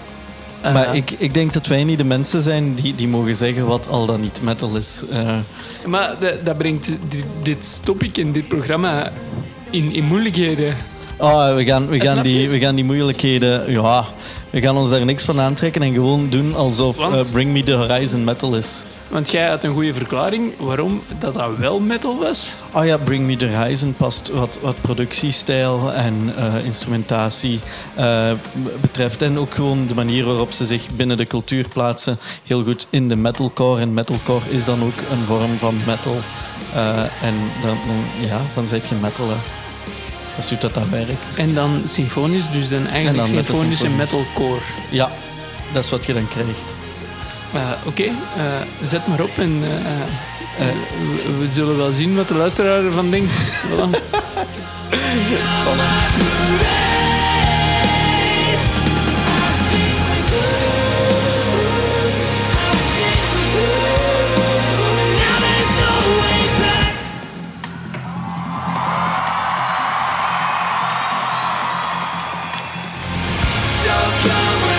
Eh, 0.61 0.73
Maar 0.73 0.95
ik, 0.95 1.11
ik 1.17 1.33
denk 1.33 1.53
dat 1.53 1.67
wij 1.67 1.83
niet 1.83 1.97
de 1.97 2.03
mensen 2.03 2.41
zijn 2.41 2.75
die, 2.75 2.95
die 2.95 3.07
mogen 3.07 3.35
zeggen 3.35 3.65
wat 3.67 3.87
al 3.87 4.05
dan 4.05 4.21
niet 4.21 4.39
metal 4.43 4.75
is. 4.75 5.01
Eh, 5.11 5.37
maar 5.85 6.15
dat, 6.19 6.45
dat 6.45 6.57
brengt 6.57 6.85
dit, 7.09 7.23
dit 7.43 7.79
topic 7.83 8.17
in 8.17 8.31
dit 8.31 8.47
programma 8.47 9.11
in, 9.71 9.93
in 9.93 10.03
moeilijkheden. 10.03 10.75
oh, 11.17 11.55
we, 11.55 11.65
gaan, 11.65 11.87
we, 11.87 11.99
gaan 11.99 12.23
die, 12.23 12.49
we 12.49 12.59
gaan 12.59 12.75
die 12.75 12.85
moeilijkheden... 12.85 13.71
Ja, 13.71 14.05
we 14.49 14.61
gaan 14.61 14.77
ons 14.77 14.89
daar 14.89 15.05
niks 15.05 15.23
van 15.23 15.39
aantrekken 15.39 15.81
en 15.81 15.93
gewoon 15.93 16.29
doen 16.29 16.55
alsof 16.55 16.97
Want- 16.97 17.15
eh, 17.27 17.31
Bring 17.31 17.51
Me 17.51 17.63
The 17.63 17.73
Horizon 17.73 18.23
metal 18.23 18.55
is. 18.55 18.83
Want 19.07 19.31
jij 19.31 19.49
had 19.49 19.63
een 19.63 19.73
goede 19.73 19.93
verklaring 19.93 20.51
waarom 20.57 21.01
dat, 21.19 21.33
dat 21.33 21.57
wel 21.57 21.79
metal 21.79 22.17
was. 22.19 22.55
Oh 22.71 22.85
ja, 22.85 22.97
Bring 22.97 23.25
Me 23.25 23.37
The 23.37 23.47
Horizon 23.55 23.93
past 23.97 24.29
wat, 24.33 24.57
wat 24.61 24.75
productiestijl 24.81 25.91
en 25.93 26.33
eh, 26.37 26.65
instrumentatie 26.65 27.59
eh, 27.95 28.31
betreft. 28.81 29.21
En 29.21 29.37
ook 29.39 29.53
gewoon 29.53 29.87
de 29.87 29.95
manier 29.95 30.25
waarop 30.25 30.51
ze 30.51 30.65
zich 30.65 30.87
binnen 30.95 31.17
de 31.17 31.27
cultuur 31.27 31.65
plaatsen. 31.73 32.19
Heel 32.47 32.63
goed 32.63 32.87
in 32.89 33.07
de 33.07 33.15
metalcore. 33.15 33.81
En 33.81 33.93
metalcore 33.93 34.49
is 34.49 34.65
dan 34.65 34.83
ook 34.83 34.97
een 35.11 35.25
vorm 35.25 35.57
van 35.57 35.75
metal. 35.85 36.17
En 37.21 37.33
dan, 37.61 37.77
dan, 37.87 38.27
ja, 38.27 38.41
dan 38.55 38.67
zeg 38.67 38.89
je 38.89 38.95
metal. 38.95 39.27
Hè. 39.27 39.35
Dat 40.41 40.51
is 40.51 40.59
hoe 40.59 40.71
dat, 40.71 40.83
dat 40.83 40.89
werkt. 41.07 41.37
En 41.37 41.53
dan 41.53 41.81
symfonisch, 41.85 42.51
dus 42.51 42.69
dan 42.69 42.79
En 42.79 42.87
eigenlijk 42.87 43.17
dan 43.17 43.27
symfonische 43.45 43.85
symfonisch. 43.85 44.11
metalcore. 44.11 44.59
Ja, 44.89 45.11
dat 45.73 45.83
is 45.83 45.89
wat 45.89 46.05
je 46.05 46.13
dan 46.13 46.27
krijgt. 46.27 46.75
Eh, 47.53 47.61
Oké, 47.85 48.03
eh, 48.03 48.11
zet 48.81 49.07
maar 49.07 49.19
op 49.21 49.37
en 49.37 49.61
eh, 49.63 50.65
we, 51.15 51.37
we 51.39 51.49
zullen 51.51 51.77
wel 51.77 51.91
zien 51.91 52.15
wat 52.15 52.27
de 52.27 52.33
luisteraar 52.35 52.83
ervan 52.85 53.09
denkt. 53.11 53.33
Voilà. 53.69 53.89
Spannend. 55.59 56.70
Oké, 74.23 74.70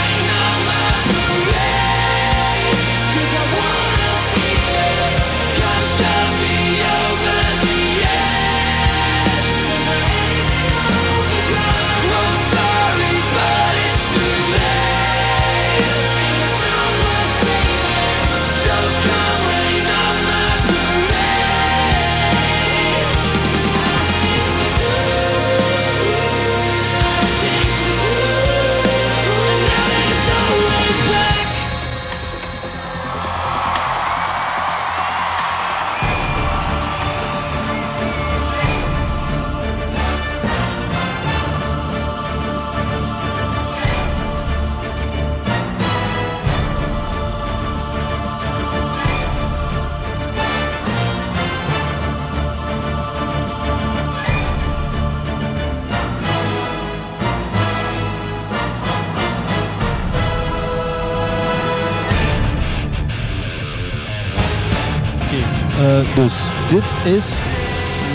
dus 66.14 66.48
dit 66.68 66.94
is 67.14 67.42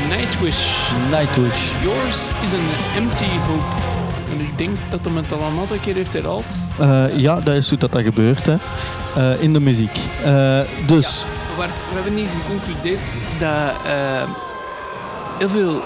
Nightwish. 0.09 0.91
Nightwish. 1.11 1.73
Yours 1.83 2.31
is 2.43 2.53
an 2.53 3.03
empty 3.03 3.25
hope. 3.47 3.81
En 4.31 4.39
ik 4.39 4.57
denk 4.57 4.77
dat 4.89 4.99
hem 5.03 5.15
het 5.15 5.31
al 5.31 5.41
een 5.41 5.59
aantal 5.59 5.77
keer 5.77 5.95
heeft 5.95 6.13
herhaald. 6.13 6.45
Eh, 6.79 7.17
ja, 7.17 7.41
dat 7.41 7.55
is 7.55 7.69
hoe 7.69 7.77
dat, 7.77 7.91
dat 7.91 8.01
gebeurt 8.01 8.45
hè. 8.45 8.55
Eh, 9.15 9.41
in 9.41 9.53
de 9.53 9.59
muziek. 9.59 9.97
Eh, 10.23 10.59
dus, 10.87 11.25
Bart, 11.57 11.77
we 11.77 11.93
hebben 11.93 12.15
niet 12.15 12.27
geconcludeerd 12.41 12.99
dat 13.39 13.73
heel 15.37 15.49
veel 15.49 15.81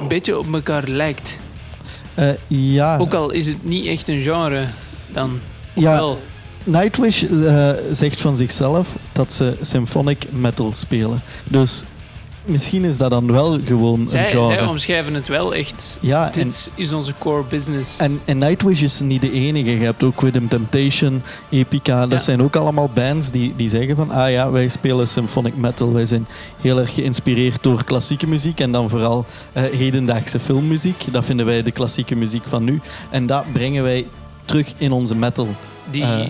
een 0.00 0.08
beetje 0.08 0.38
op 0.38 0.52
elkaar 0.52 0.82
lijkt. 0.86 1.36
ja, 2.46 2.96
Ook 2.96 3.14
al 3.14 3.30
is 3.30 3.46
het 3.46 3.64
niet 3.64 3.86
echt 3.86 4.08
een 4.08 4.22
genre 4.22 4.64
dan. 5.06 5.40
ja 5.72 5.92
Wel. 5.92 6.18
Nightwish 6.64 7.22
eh, 7.22 7.70
zegt 7.90 8.20
van 8.20 8.36
zichzelf 8.36 8.88
dat 9.12 9.32
ze 9.32 9.56
symphonic 9.60 10.24
metal 10.32 10.72
spelen. 10.72 11.20
Dus 11.44 11.84
misschien 12.44 12.84
is 12.84 12.98
dat 12.98 13.10
dan 13.10 13.32
wel 13.32 13.58
gewoon 13.64 14.08
Zij, 14.08 14.20
een 14.20 14.26
genre. 14.26 14.54
zij 14.54 14.66
omschrijven 14.66 15.14
het 15.14 15.28
wel 15.28 15.54
echt. 15.54 15.98
ja, 16.00 16.32
en, 16.32 16.42
Dit 16.44 16.70
is 16.74 16.92
onze 16.92 17.12
core 17.18 17.42
business. 17.48 17.98
en, 17.98 18.20
en 18.24 18.38
Nightwish 18.38 18.82
is 18.82 19.00
niet 19.00 19.20
de 19.20 19.32
enige. 19.32 19.70
Je 19.78 19.84
hebt 19.84 20.02
ook 20.02 20.20
Rhythm 20.20 20.46
Temptation, 20.48 21.22
Epica. 21.50 22.00
Dat 22.00 22.18
Ja. 22.18 22.24
zijn 22.24 22.42
ook 22.42 22.56
allemaal 22.56 22.90
bands 22.94 23.30
die, 23.30 23.52
die 23.56 23.68
zeggen 23.68 23.96
van 23.96 24.10
ah 24.10 24.30
ja, 24.30 24.50
wij 24.50 24.68
spelen 24.68 25.08
symphonic 25.08 25.56
metal. 25.56 25.92
Wij 25.92 26.04
zijn 26.06 26.26
heel 26.60 26.78
erg 26.78 26.94
geïnspireerd 26.94 27.62
door 27.62 27.84
klassieke 27.84 28.26
muziek 28.26 28.60
en 28.60 28.72
dan 28.72 28.88
vooral 28.88 29.24
eh, 29.52 29.62
hedendaagse 29.62 30.40
filmmuziek. 30.40 31.04
Dat 31.10 31.24
vinden 31.24 31.46
wij 31.46 31.62
de 31.62 31.72
klassieke 31.72 32.16
muziek 32.16 32.46
van 32.46 32.64
nu. 32.64 32.80
En 33.10 33.26
dat 33.26 33.44
brengen 33.52 33.82
wij 33.82 34.06
terug 34.50 34.72
in 34.78 34.92
onze 34.92 35.14
metal. 35.14 35.48
die. 35.90 36.02
eh. 36.02 36.26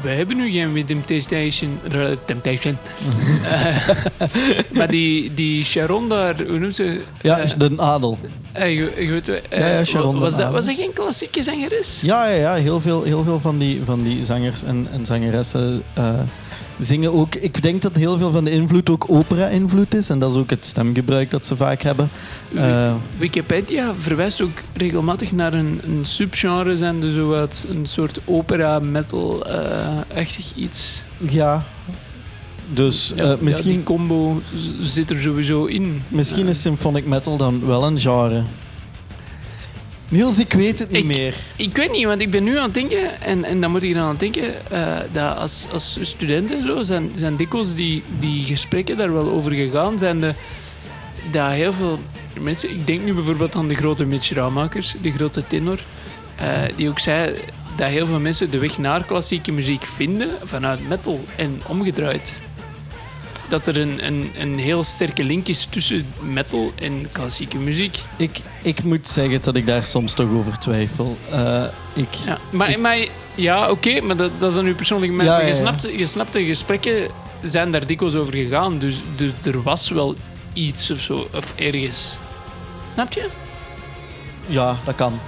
we 0.00 0.08
hebben 0.08 0.36
nu 0.36 0.50
geen 0.50 0.84
Temptation. 0.84 1.78
eh, 1.90 2.06
Temptation. 2.24 2.76
Eh, 3.50 3.88
maar 4.72 4.88
die, 4.88 5.34
die 5.34 5.64
Sharon 5.64 6.08
daar, 6.08 6.34
hoe 6.48 6.58
noemt 6.58 6.76
ze? 6.76 7.00
Ja, 7.20 7.44
de 7.58 7.72
adel. 7.76 8.18
Je, 8.54 8.90
weet, 8.96 9.26
Ja, 9.50 9.66
ja, 9.66 9.84
Sharon 9.84 10.18
was, 10.18 10.36
dat, 10.36 10.50
was 10.52 10.66
dat 10.66 10.74
geen 10.74 10.92
klassieke 10.92 11.42
zangeres? 11.42 12.00
Ja, 12.00 12.28
ja, 12.28 12.36
ja 12.36 12.54
heel, 12.54 12.80
veel, 12.80 13.02
heel 13.02 13.24
veel 13.24 13.40
van 13.40 13.58
die, 13.58 13.82
van 13.84 14.02
die 14.02 14.24
zangers 14.24 14.62
en, 14.62 14.88
en 14.92 15.06
zangeressen 15.06 15.82
zingen 16.80 17.12
ook. 17.12 17.34
Ik 17.34 17.62
denk 17.62 17.82
dat 17.82 17.96
heel 17.96 18.16
veel 18.18 18.30
van 18.30 18.44
de 18.44 18.50
invloed 18.50 18.90
ook 18.90 19.04
opera-invloed 19.08 19.94
is. 19.94 20.10
En 20.10 20.18
dat 20.18 20.30
is 20.30 20.36
ook 20.36 20.50
het 20.50 20.66
stemgebruik 20.66 21.30
dat 21.30 21.46
ze 21.46 21.56
vaak 21.56 21.82
hebben. 21.82 22.08
Eh, 22.54 22.92
Wikipedia 23.18 23.94
verwijst 24.00 24.42
ook 24.42 24.58
regelmatig 24.76 25.32
naar 25.32 25.52
een, 25.52 25.80
een 25.86 26.06
subgenre, 26.06 26.76
zijn 26.76 27.12
zo 27.12 27.28
wat 27.28 27.66
een 27.70 27.86
soort 27.86 28.20
opera-metal-achtig 28.24 30.52
iets. 30.54 31.02
ja. 31.18 31.64
Dus 32.72 33.12
Ja, 33.14 33.22
eh, 33.22 33.28
ja, 33.28 33.36
misschien, 33.40 33.72
die 33.72 33.82
combo 33.82 34.40
zit 34.80 35.10
er 35.10 35.20
sowieso 35.20 35.64
in. 35.64 36.02
misschien 36.08 36.46
is 36.46 36.60
symphonic 36.60 37.06
metal 37.06 37.36
dan 37.36 37.66
wel 37.66 37.84
een 37.84 38.00
genre. 38.00 38.42
Niels, 40.08 40.38
ik 40.38 40.52
weet 40.52 40.78
het 40.78 40.88
niet 40.90 40.98
Ik- 40.98 41.04
meer. 41.16 41.34
Ik 41.56 41.76
weet 41.76 41.90
niet, 41.92 42.04
want 42.06 42.20
ik 42.22 42.30
ben 42.30 42.44
nu 42.44 42.56
aan 42.58 42.64
het 42.64 42.74
denken, 42.74 43.20
en, 43.20 43.44
en 43.44 43.60
dan 43.60 43.70
moet 43.70 43.82
ik 43.82 43.94
dan 43.94 44.02
aan 44.02 44.08
het 44.08 44.20
denken, 44.20 44.70
eh, 44.70 44.96
dat 45.12 45.36
als, 45.36 45.66
als 45.72 45.98
studenten 46.00 46.66
zo, 46.66 46.82
zijn, 46.82 47.10
zijn 47.16 47.36
dikwijls 47.36 47.74
die, 47.74 48.02
die 48.20 48.44
gesprekken 48.44 48.96
daar 48.96 49.12
wel 49.12 49.30
over 49.30 49.52
gegaan, 49.52 49.98
zijn 49.98 50.20
de, 50.20 50.34
dat 51.30 51.50
heel 51.50 51.72
veel 51.72 51.98
mensen, 52.40 52.70
ik 52.70 52.86
denk 52.86 53.04
nu 53.04 53.14
bijvoorbeeld 53.14 53.54
aan 53.54 53.68
de 53.68 53.74
grote 53.74 54.04
Mitch 54.04 54.32
Raumakers, 54.32 54.94
de 55.02 55.12
grote 55.12 55.46
tenor, 55.46 55.78
eh, 56.36 56.62
die 56.76 56.88
ook 56.88 56.98
zei 56.98 57.34
dat 57.76 57.88
heel 57.88 58.06
veel 58.06 58.20
mensen 58.20 58.50
de 58.50 58.58
weg 58.58 58.78
naar 58.78 59.04
klassieke 59.04 59.52
muziek 59.52 59.82
vinden 59.84 60.28
vanuit 60.42 60.88
metal 60.88 61.24
en 61.36 61.60
omgedraaid. 61.66 62.32
Dat 63.48 63.66
er 63.66 63.76
een, 63.76 64.06
een, 64.06 64.30
een 64.38 64.58
heel 64.58 64.82
sterke 64.84 65.24
link 65.24 65.48
is 65.48 65.66
tussen 65.70 66.06
metal 66.20 66.72
en 66.74 67.06
klassieke 67.12 67.58
muziek. 67.58 67.98
Ik, 68.16 68.38
ik 68.66 68.82
moet 68.84 69.08
zeggen 69.08 69.42
dat 69.42 69.54
ik 69.54 69.66
daar 69.66 69.86
soms 69.86 70.12
toch 70.12 70.30
over 70.30 70.58
twijfel. 70.58 71.16
Eh, 71.30 71.64
ik, 71.94 72.14
Ja, 72.26 72.38
maar, 72.50 72.80
maar 72.80 73.06
ja, 73.34 73.70
oké, 73.70 74.00
maar 74.00 74.16
dat, 74.16 74.30
dat 74.38 74.50
is 74.50 74.56
dan 74.56 74.64
uw 74.64 74.74
persoonlijke 74.74 75.14
mening. 75.14 75.36
Ja, 75.36 75.46
je, 75.46 75.54
snapt, 75.54 75.82
je 75.82 76.06
snapt, 76.06 76.32
de 76.32 76.44
gesprekken 76.44 77.06
zijn 77.42 77.70
daar 77.70 77.86
dikwijls 77.86 78.14
over 78.14 78.34
gegaan. 78.34 78.78
Dus, 78.78 78.94
dus 79.16 79.30
er 79.44 79.62
was 79.62 79.88
wel 79.88 80.14
iets 80.52 80.90
of 80.90 80.98
zo, 80.98 81.28
of 81.34 81.54
ergens. 81.56 82.16
Snap 82.92 83.12
je? 83.12 83.28
Ja, 84.46 84.76
dat 84.84 84.94
kan. 84.94 85.20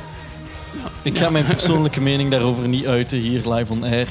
Ik 1.03 1.19
ga 1.19 1.31
mijn 1.31 1.45
persoonlijke 1.57 2.01
mening 2.01 2.31
daarover 2.31 2.69
niet 2.69 2.87
uiten 2.87 3.19
hier 3.19 3.41
live 3.51 3.73
on 3.73 3.85
air. 3.85 4.09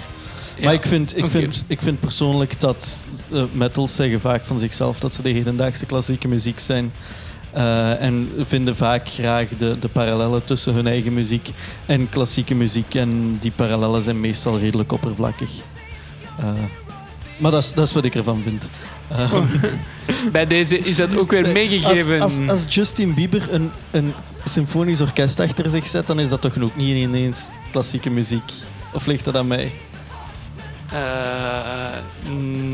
Maar 0.64 0.74
ik 0.74 0.86
vind, 0.86 1.18
ik, 1.18 1.30
vind, 1.30 1.64
ik 1.68 1.82
vind 1.82 2.00
persoonlijk 2.00 2.60
dat 2.60 3.04
uh, 3.32 3.44
metals 3.52 3.96
zeggen 3.96 4.20
vaak 4.20 4.46
van 4.46 4.60
zichzelf 4.60 5.00
dat 5.00 5.14
ze 5.14 5.22
de 5.22 5.30
hedendaagse 5.30 5.86
klassieke 5.86 6.28
muziek 6.28 6.60
zijn. 6.60 6.92
Eh, 7.58 8.02
en 8.02 8.32
vinden 8.48 8.76
vaak 8.76 9.10
graag 9.10 9.48
de, 9.58 9.80
de 9.80 9.88
parallellen 9.88 10.44
tussen 10.44 10.74
hun 10.74 10.88
eigen 10.88 11.14
muziek 11.14 11.50
en 11.86 12.10
klassieke 12.10 12.56
muziek. 12.56 12.96
En 12.96 13.38
die 13.42 13.52
parallellen 13.52 14.02
zijn 14.02 14.20
meestal 14.20 14.60
redelijk 14.60 14.92
oppervlakkig. 14.92 15.50
Eh, 16.40 16.46
maar 17.38 17.52
dat 17.52 17.64
is, 17.64 17.74
dat 17.74 17.88
is 17.88 17.94
wat 17.94 18.06
ik 18.06 18.16
ervan 18.16 18.44
vind. 18.44 18.70
Eh, 19.08 19.42
Bij 20.32 20.48
deze 20.48 20.80
is 20.80 20.96
dat 20.96 21.18
ook 21.18 21.32
weer 21.32 21.52
meegegeven. 21.52 22.22
Als, 22.22 22.40
als, 22.40 22.50
als 22.50 22.76
Justin 22.76 23.14
Bieber 23.14 23.54
een, 23.54 23.72
een 23.92 24.14
symfonisch 24.44 25.02
orkest 25.02 25.40
achter 25.40 25.70
zich 25.70 25.88
zet, 25.88 26.08
dan 26.08 26.20
is 26.20 26.30
dat 26.30 26.42
toch 26.42 26.62
ook 26.62 26.76
niet 26.76 26.98
ineens 26.98 27.50
klassieke 27.72 28.10
muziek? 28.10 28.52
Of 28.94 29.06
ligt 29.06 29.26
dat 29.26 29.36
aan 29.36 29.48
mij? 29.48 29.72
Eh, 30.92 32.30
nee, 32.30 32.67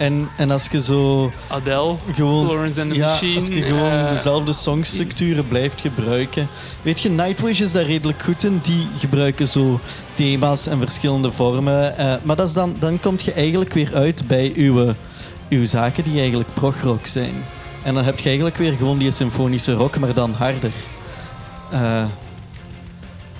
En, 0.00 0.28
en 0.36 0.50
als 0.50 0.66
je 0.70 0.82
zo 0.82 1.32
Adele, 1.48 1.94
gewoon, 2.14 2.44
Florence 2.46 2.80
and 2.80 2.90
the 2.90 2.96
ja, 2.96 3.06
Machine. 3.06 3.34
als 3.34 3.46
je 3.46 3.62
gewoon 3.62 3.90
eh, 3.90 4.08
dezelfde 4.08 4.52
songstructuren 4.52 5.48
blijft 5.48 5.80
gebruiken. 5.80 6.48
Weet 6.82 7.00
je, 7.00 7.08
Nightwish 7.10 7.60
is 7.60 7.72
daar 7.72 7.84
redelijk 7.84 8.22
goed 8.22 8.44
in. 8.44 8.58
Die 8.62 8.86
gebruiken 8.98 9.48
zo 9.48 9.80
thema's 10.14 10.66
en 10.66 10.78
verschillende 10.78 11.30
vormen. 11.32 11.96
eh, 11.96 12.14
maar 12.22 12.36
dat 12.36 12.48
is 12.48 12.54
dan, 12.54 12.76
dan 12.78 13.00
kom 13.00 13.16
je 13.24 13.32
eigenlijk 13.32 13.72
weer 13.72 13.94
uit 13.94 14.26
bij 14.26 14.52
uw, 14.56 14.94
uw 15.48 15.64
zaken 15.64 16.04
die 16.04 16.18
eigenlijk 16.18 16.54
progrock 16.54 17.06
zijn. 17.06 17.34
En 17.82 17.94
dan 17.94 18.04
heb 18.04 18.18
je 18.18 18.26
eigenlijk 18.26 18.56
weer 18.56 18.72
gewoon 18.72 18.98
die 18.98 19.10
symfonische 19.10 19.72
rock, 19.72 19.98
maar 19.98 20.14
dan 20.14 20.32
harder. 20.32 20.72
Eh, 21.70 22.04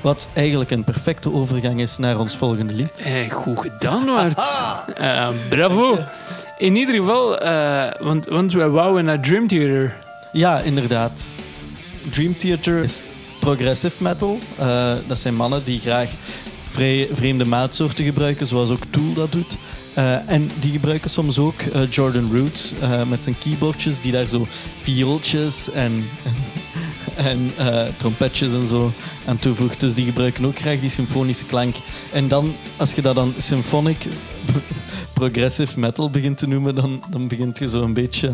wat 0.01 0.29
eigenlijk 0.33 0.71
een 0.71 0.85
perfecte 0.85 1.33
overgang 1.33 1.81
is 1.81 1.99
naar 1.99 2.19
ons 2.19 2.37
volgende 2.37 2.75
lied. 2.75 3.03
Eh, 3.05 3.31
goed 3.31 3.61
gedaan, 3.61 4.05
Bart. 4.05 4.43
Eh, 4.97 5.29
bravo. 5.49 5.99
In 6.61 6.77
ieder 6.77 6.95
geval, 6.95 7.39
eh, 7.39 7.91
want, 8.01 8.27
want 8.27 8.53
wij 8.53 8.69
wouden 8.69 9.05
naar 9.05 9.21
Dream 9.21 9.47
Theater. 9.47 9.97
Ja, 10.33 10.61
inderdaad. 10.61 11.35
Dream 12.11 12.37
Theater 12.37 12.83
is 12.83 13.03
progressive 13.39 14.03
metal. 14.03 14.39
Eh, 14.59 14.93
dat 15.07 15.19
zijn 15.19 15.35
mannen 15.35 15.65
die 15.65 15.81
graag 15.81 16.11
vreemde 17.13 17.45
maatsoorten 17.45 18.05
gebruiken, 18.05 18.47
zoals 18.47 18.71
ook 18.71 18.83
Tool 18.91 19.13
dat 19.15 19.33
doet. 19.33 19.57
Eh, 19.95 20.31
en 20.31 20.51
die 20.61 20.73
gebruiken 20.73 21.11
soms 21.11 21.39
ook 21.39 21.61
Jordan 21.91 22.31
Root 22.33 22.75
met 23.09 23.25
zijn 23.25 23.39
keyboardjes, 23.39 24.01
die 24.01 24.13
daar 24.13 24.27
zo 24.27 24.47
viooltjes 24.81 25.71
en, 25.71 26.05
en 27.31 27.53
eh, 27.57 27.83
trompetjes 27.97 28.53
en 28.53 28.67
zo 28.67 28.93
aan 29.27 29.39
toevoegt. 29.39 29.81
Dus 29.81 29.95
die 29.95 30.05
gebruiken 30.05 30.45
ook 30.45 30.59
graag 30.59 30.81
die 30.81 30.91
symfonische 30.91 31.45
klank. 31.45 31.77
En 32.13 32.29
dan, 32.29 32.55
als 32.77 32.93
je 32.93 33.03
dat 33.03 33.15
dan 33.15 33.35
symphonic 33.39 34.07
progressive 35.15 35.79
metal 35.81 36.11
begint 36.11 36.39
te 36.39 36.47
noemen, 36.49 36.75
dan, 36.75 37.03
dan 37.11 37.29
begint 37.29 37.59
je 37.59 37.69
zo 37.69 37.83
een 37.83 37.95
beetje, 37.95 38.33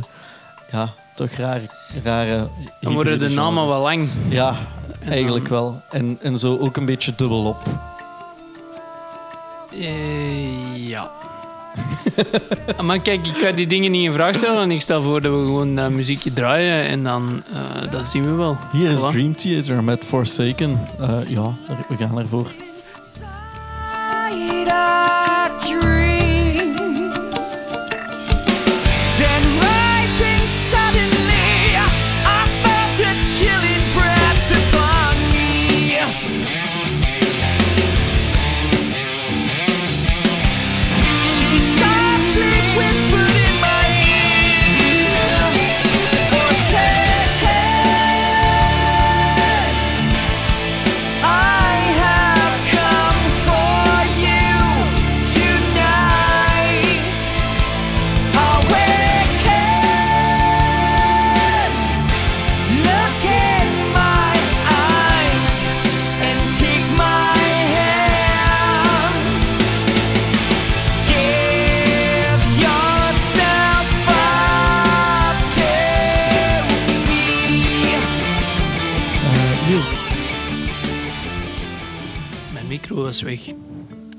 ja, 0.73 0.93
toch 1.15 1.31
rare, 1.31 1.71
rare 2.05 2.49
Dan 2.81 2.93
worden 2.93 3.19
de 3.19 3.29
namen 3.29 3.53
genres. 3.63 3.71
wel 3.73 3.83
lang. 3.83 4.09
Ja, 4.29 4.57
En 5.01 5.11
eigenlijk 5.13 5.49
dan- 5.49 5.59
wel. 5.63 5.83
En, 5.91 6.19
en 6.23 6.39
zo 6.39 6.59
ook 6.59 6.77
een 6.77 6.85
beetje 6.87 7.13
dubbelop. 7.17 7.63
Eh, 9.73 10.89
ja. 10.89 11.11
Maar 12.83 12.99
kijk, 13.01 13.27
ik 13.27 13.37
ga 13.37 13.53
die 13.53 13.67
dingen 13.67 13.91
niet 13.91 14.05
in 14.05 14.13
vraag 14.13 14.35
stellen. 14.35 14.63
En 14.63 14.71
ik 14.71 14.81
stel 14.81 15.03
voor 15.03 15.21
dat 15.21 15.33
we 15.33 15.39
gewoon 15.39 15.75
dat 15.75 15.91
muziekje 15.91 16.33
draaien. 16.33 16.85
En 16.85 17.03
dan 17.05 17.43
dat 17.91 18.09
zien 18.09 18.25
we 18.25 18.33
wel. 18.33 18.57
Hier 18.73 18.91
is 18.91 18.99
Voilà. 18.99 19.11
Dream 19.11 19.35
Theater 19.37 19.85
met 19.85 20.05
Forsaken. 20.05 20.81
Eh, 21.01 21.19
ja, 21.29 21.55
we 21.89 21.97
gaan 21.97 22.19
ervoor. 22.19 22.47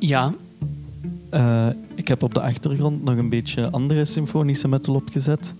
Ja. 0.07 0.33
eh, 1.29 1.67
ik 1.95 2.07
heb 2.07 2.23
op 2.23 2.33
de 2.33 2.41
achtergrond 2.41 3.03
nog 3.03 3.17
een 3.17 3.29
beetje 3.29 3.69
andere 3.71 4.05
symfonische 4.05 4.67
metal 4.67 4.93
opgezet. 4.95 5.53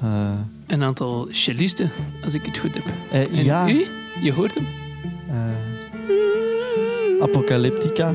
Eh, 0.00 0.32
Een 0.66 0.82
aantal 0.82 1.28
cellisten, 1.30 1.90
als 2.24 2.34
ik 2.34 2.46
het 2.46 2.58
goed 2.58 2.74
heb. 2.74 2.84
eh, 3.10 3.38
En 3.38 3.44
ja, 3.44 3.68
u? 3.68 3.86
Je 4.22 4.32
hoort 4.32 4.54
hem? 4.54 4.66
Apocalyptica 7.20 8.14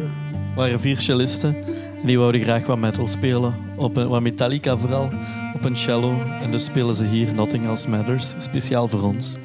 waren 0.55 0.79
vier 0.79 0.99
cellisten. 1.01 1.55
En 2.01 2.07
die 2.07 2.17
wouden 2.19 2.41
graag 2.41 2.65
wat 2.65 2.77
metal 2.77 3.07
spelen. 3.07 3.55
Op 3.75 3.97
een, 3.97 4.07
wat 4.07 4.21
Metallica 4.21 4.77
vooral. 4.77 5.09
Op 5.55 5.65
een 5.65 5.77
cello. 5.77 6.21
En 6.41 6.51
dus 6.51 6.63
spelen 6.63 6.95
ze 6.95 7.05
hier 7.05 7.33
Nothing 7.33 7.65
Else 7.65 7.89
Matters. 7.89 8.33
Speciaal 8.37 8.87
voor 8.87 9.01
ons. 9.01 9.35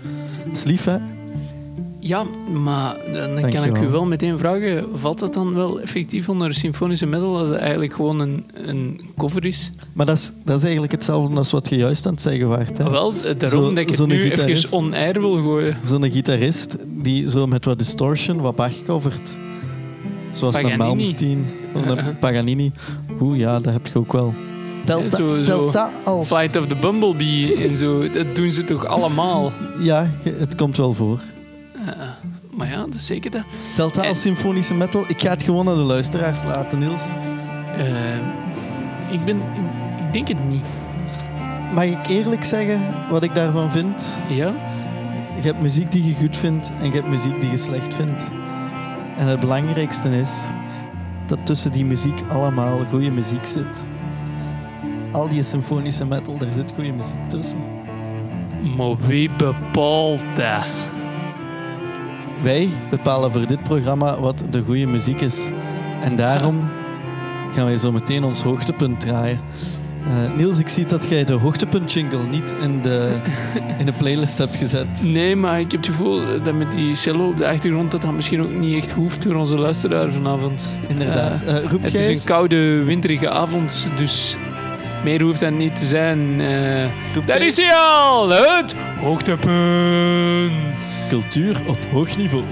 Dat 0.44 0.56
is 0.56 0.64
lief, 0.64 0.84
hè? 0.84 0.96
Ja, 2.04 2.24
maar 2.62 2.96
dan 3.12 3.34
kan 3.34 3.46
ik 3.46 3.52
Dankjewel. 3.52 3.82
u 3.82 3.88
wel 3.88 4.04
meteen 4.04 4.38
vragen, 4.38 4.86
valt 4.94 5.18
dat 5.18 5.34
dan 5.34 5.54
wel 5.54 5.80
effectief 5.80 6.28
onder 6.28 6.54
symfonische 6.54 7.06
metal 7.06 7.38
als 7.38 7.48
het 7.48 7.58
eigenlijk 7.58 7.94
gewoon 7.94 8.20
een, 8.20 8.44
een 8.54 9.00
cover 9.16 9.44
is? 9.46 9.70
Maar 9.92 10.06
dat 10.06 10.16
is, 10.16 10.32
dat 10.44 10.56
is 10.56 10.62
eigenlijk 10.62 10.92
hetzelfde 10.92 11.36
als 11.36 11.50
wat 11.50 11.68
je 11.68 11.76
juist 11.76 12.06
aan 12.06 12.12
het 12.12 12.22
zeggen 12.22 12.48
waart. 12.48 12.78
Hè? 12.78 12.84
Ah, 12.84 12.90
wel, 12.90 13.12
eh, 13.12 13.38
daarom 13.38 13.62
Zo- 13.64 13.68
dat 13.68 13.78
ik 13.78 13.90
het 13.90 14.06
nu 14.06 14.16
gitarist. 14.22 14.64
even 14.64 14.76
on-air 14.78 15.20
wil 15.20 15.34
gooien. 15.34 15.76
Zo'n 15.84 16.10
gitarist 16.10 16.76
die 16.88 17.28
zo 17.30 17.46
met 17.46 17.64
wat 17.64 17.78
distortion 17.78 18.40
wat 18.40 18.54
Bach 18.56 18.82
covert. 18.86 19.36
Zoals 20.30 20.54
een 20.56 20.62
Paganini. 20.62 20.84
Malmsteen, 20.88 21.46
of 21.74 21.86
een. 21.86 22.18
Paganini. 22.18 22.72
Oeh, 23.20 23.38
ja, 23.38 23.60
dat 23.60 23.72
heb 23.72 23.86
je 23.86 23.98
ook 23.98 24.12
wel. 24.12 24.34
Telt, 24.84 25.12
zo- 25.12 25.42
telt 25.42 25.72
dat 25.72 25.90
als... 26.04 26.26
Flight 26.28 26.56
of 26.56 26.66
the 26.66 26.74
Bumblebee 26.80 27.56
en 27.68 27.76
zo, 27.78 28.10
dat 28.10 28.26
doen 28.36 28.52
ze 28.52 28.64
toch 28.64 28.86
allemaal? 28.86 29.52
Ja, 29.80 30.10
je- 30.22 30.36
het 30.38 30.54
komt 30.54 30.76
wel 30.76 30.94
voor. 30.94 31.20
Maar 32.54 32.68
ja, 32.68 32.76
dat 32.76 32.94
is 32.94 33.06
zeker 33.06 33.30
dat. 33.30 33.42
Telt 33.74 33.94
dat 33.94 34.02
En- 34.04 34.08
als 34.08 34.20
symfonische 34.20 34.74
metal? 34.74 35.04
Ik 35.08 35.20
ga 35.20 35.30
het 35.30 35.42
gewoon 35.42 35.68
aan 35.68 35.74
de 35.74 35.80
luisteraars 35.80 36.42
laten, 36.44 36.78
Niels. 36.78 37.12
Eh, 37.76 38.14
ik, 39.12 39.24
ben, 39.24 39.36
ik, 39.36 39.60
ik 40.06 40.12
denk 40.12 40.28
het 40.28 40.48
niet. 40.48 40.64
Mag 41.74 41.84
ik 41.84 42.06
eerlijk 42.08 42.44
zeggen 42.44 42.80
wat 43.10 43.22
ik 43.22 43.34
daarvan 43.34 43.70
vind? 43.70 44.16
Ja? 44.28 44.52
Je 45.40 45.48
hebt 45.48 45.60
muziek 45.60 45.90
die 45.90 46.04
je 46.04 46.14
goed 46.14 46.36
vindt 46.36 46.72
en 46.80 46.86
je 46.86 46.92
hebt 46.92 47.08
muziek 47.08 47.40
die 47.40 47.50
je 47.50 47.56
slecht 47.56 47.94
vindt. 47.94 48.22
En 49.18 49.26
het 49.26 49.40
belangrijkste 49.40 50.08
is 50.18 50.46
dat 51.26 51.46
tussen 51.46 51.72
die 51.72 51.84
muziek 51.84 52.20
allemaal 52.28 52.78
goede 52.90 53.10
muziek 53.10 53.46
zit. 53.46 53.84
Al 55.10 55.28
die 55.28 55.42
symfonische 55.42 56.06
metal, 56.06 56.38
daar 56.38 56.52
zit 56.52 56.72
goede 56.74 56.92
muziek 56.92 57.28
tussen. 57.28 57.58
Maar 58.76 58.96
wie 59.06 59.30
bepaalt 59.30 60.20
dat? 60.36 60.64
Wij 62.42 62.68
bepalen 62.90 63.32
voor 63.32 63.46
dit 63.46 63.62
programma 63.62 64.20
wat 64.20 64.44
de 64.50 64.62
goede 64.62 64.86
muziek 64.86 65.20
is. 65.20 65.48
En 66.02 66.16
daarom 66.16 66.68
gaan 67.54 67.64
wij 67.64 67.76
zo 67.76 67.92
meteen 67.92 68.24
ons 68.24 68.42
hoogtepunt 68.42 69.00
draaien. 69.00 69.40
Eh, 70.06 70.36
Niels, 70.36 70.58
ik 70.58 70.68
zie 70.68 70.84
dat 70.84 71.08
jij 71.08 71.24
de 71.24 71.32
hoogtepunt 71.32 71.92
jingle 71.92 72.22
niet 72.30 72.54
in 72.62 72.82
de, 72.82 73.16
in 73.78 73.84
de 73.84 73.92
playlist 73.92 74.38
hebt 74.38 74.56
gezet. 74.56 75.02
Nee, 75.04 75.36
maar 75.36 75.60
ik 75.60 75.70
heb 75.70 75.80
het 75.80 75.90
gevoel 75.90 76.20
dat 76.42 76.54
met 76.54 76.72
die 76.72 76.94
cello 76.94 77.28
op 77.28 77.36
de 77.36 77.48
achtergrond 77.48 77.90
dat 77.90 78.02
dat 78.02 78.12
misschien 78.12 78.42
ook 78.42 78.54
niet 78.54 78.76
echt 78.76 78.92
hoeft 78.92 79.24
voor 79.24 79.34
onze 79.34 79.56
luisteraar 79.56 80.12
vanavond. 80.12 80.80
Inderdaad. 80.88 81.42
Eh, 81.42 81.64
roept 81.70 81.84
het 81.84 81.94
is 81.94 82.20
een 82.20 82.26
koude, 82.26 82.82
winterige 82.84 83.28
avond, 83.30 83.88
dus 83.96 84.36
meer 85.04 85.22
hoeft 85.22 85.40
dat 85.40 85.52
niet 85.52 85.76
te 85.76 85.86
zijn. 85.86 86.40
Eh, 86.40 86.84
roept 87.14 87.28
daar 87.28 87.42
is 87.42 87.56
hij 87.56 87.74
al, 87.74 88.28
het 88.28 88.74
hoogtepunt. 89.00 91.06
Cultuur 91.08 91.60
op 91.66 91.78
hoog 91.92 92.16
niveau. 92.16 92.44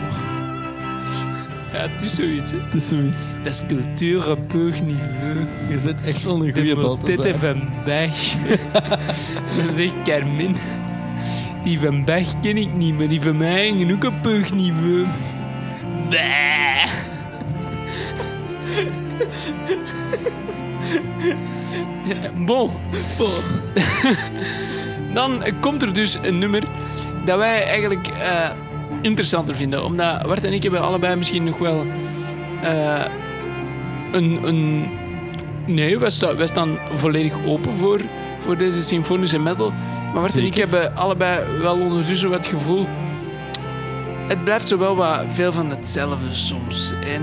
Ja, 1.72 1.78
het 1.88 2.02
is 2.02 2.14
zoiets, 2.14 2.50
hè. 2.50 2.56
Het 2.64 2.74
is 2.74 2.88
zoiets. 2.88 3.36
Dat 3.42 3.52
is 3.52 3.62
cultuur 3.68 4.30
op 4.30 4.52
hoog 4.52 4.80
niveau. 4.82 5.46
Je 5.68 5.78
zit 5.78 6.00
echt 6.00 6.22
wel 6.22 6.34
een 6.34 6.40
De 6.46 6.52
goede 6.52 6.74
bal. 6.74 6.98
van 7.38 7.68
Bach. 7.84 8.34
Dan 9.64 9.74
zegt 9.74 9.94
Carmen... 10.04 10.54
Die 11.64 11.80
van 11.80 12.04
Bach 12.04 12.40
ken 12.40 12.56
ik 12.56 12.74
niet, 12.74 12.98
maar 12.98 13.08
die 13.08 13.20
van 13.20 13.36
mij 13.36 13.68
hangen 13.68 13.92
ook 13.92 14.04
op 14.04 14.12
hoog 14.22 14.54
niveau. 14.54 15.06
Bah. 16.10 16.88
Ja, 22.22 22.30
Bon. 22.46 22.70
Dan 25.14 25.42
komt 25.60 25.82
er 25.82 25.92
dus 25.92 26.18
een 26.22 26.38
nummer 26.38 26.62
dat 27.24 27.38
wij 27.38 27.62
eigenlijk 27.64 28.06
eh, 28.06 28.50
interessanter 29.00 29.54
vinden. 29.56 29.84
Omdat 29.84 30.22
Bart 30.26 30.44
en 30.44 30.52
ik 30.52 30.62
hebben 30.62 30.82
allebei 30.82 31.16
misschien 31.16 31.44
nog 31.44 31.58
wel 31.58 31.86
eh, 32.62 33.04
een, 34.12 34.38
een... 34.42 34.88
Nee, 35.66 35.98
wij, 35.98 36.10
sta- 36.10 36.36
wij 36.36 36.46
staan 36.46 36.78
volledig 36.94 37.34
open 37.46 37.78
voor, 37.78 38.00
voor 38.38 38.56
deze 38.56 38.82
symfonische 38.82 39.38
metal. 39.38 39.72
Maar 40.12 40.20
Bart 40.22 40.36
en 40.36 40.44
ik 40.44 40.54
hebben 40.54 40.96
allebei 40.96 41.58
wel 41.62 41.74
ondertussen 41.80 42.30
wat 42.30 42.38
het 42.38 42.54
gevoel... 42.54 42.86
Het 44.26 44.44
blijft 44.44 44.68
zo 44.68 44.78
wel 44.78 44.96
wat 44.96 45.24
veel 45.32 45.52
van 45.52 45.70
hetzelfde 45.70 46.34
soms. 46.34 46.92
En 47.14 47.22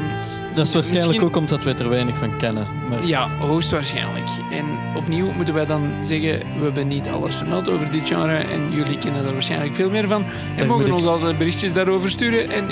Dat 0.57 0.67
is 0.67 0.73
waarschijnlijk 0.73 1.11
Misschien- 1.11 1.29
ook 1.29 1.35
omdat 1.35 1.63
wij 1.63 1.75
er 1.75 1.89
weinig 1.89 2.17
van 2.17 2.37
kennen. 2.37 2.67
Maar 2.89 3.05
ja, 3.05 3.29
hoogstwaarschijnlijk. 3.39 4.25
En 4.51 4.65
opnieuw 4.95 5.31
moeten 5.35 5.53
wij 5.53 5.65
dan 5.65 5.91
zeggen, 6.01 6.39
we 6.39 6.63
hebben 6.63 6.87
niet 6.87 7.07
alles 7.09 7.35
vermeld 7.35 7.69
over 7.69 7.91
dit 7.91 8.07
genre 8.07 8.35
en 8.35 8.71
jullie 8.71 8.97
kennen 8.97 9.25
er 9.25 9.33
waarschijnlijk 9.33 9.75
veel 9.75 9.89
meer 9.89 10.07
van. 10.07 10.21
En 10.23 10.57
Daar 10.57 10.67
mogen 10.67 10.85
ik- 10.85 10.93
ons 10.93 11.05
altijd 11.05 11.37
berichtjes 11.37 11.73
daarover 11.73 12.09
sturen 12.09 12.49
en 12.51 12.65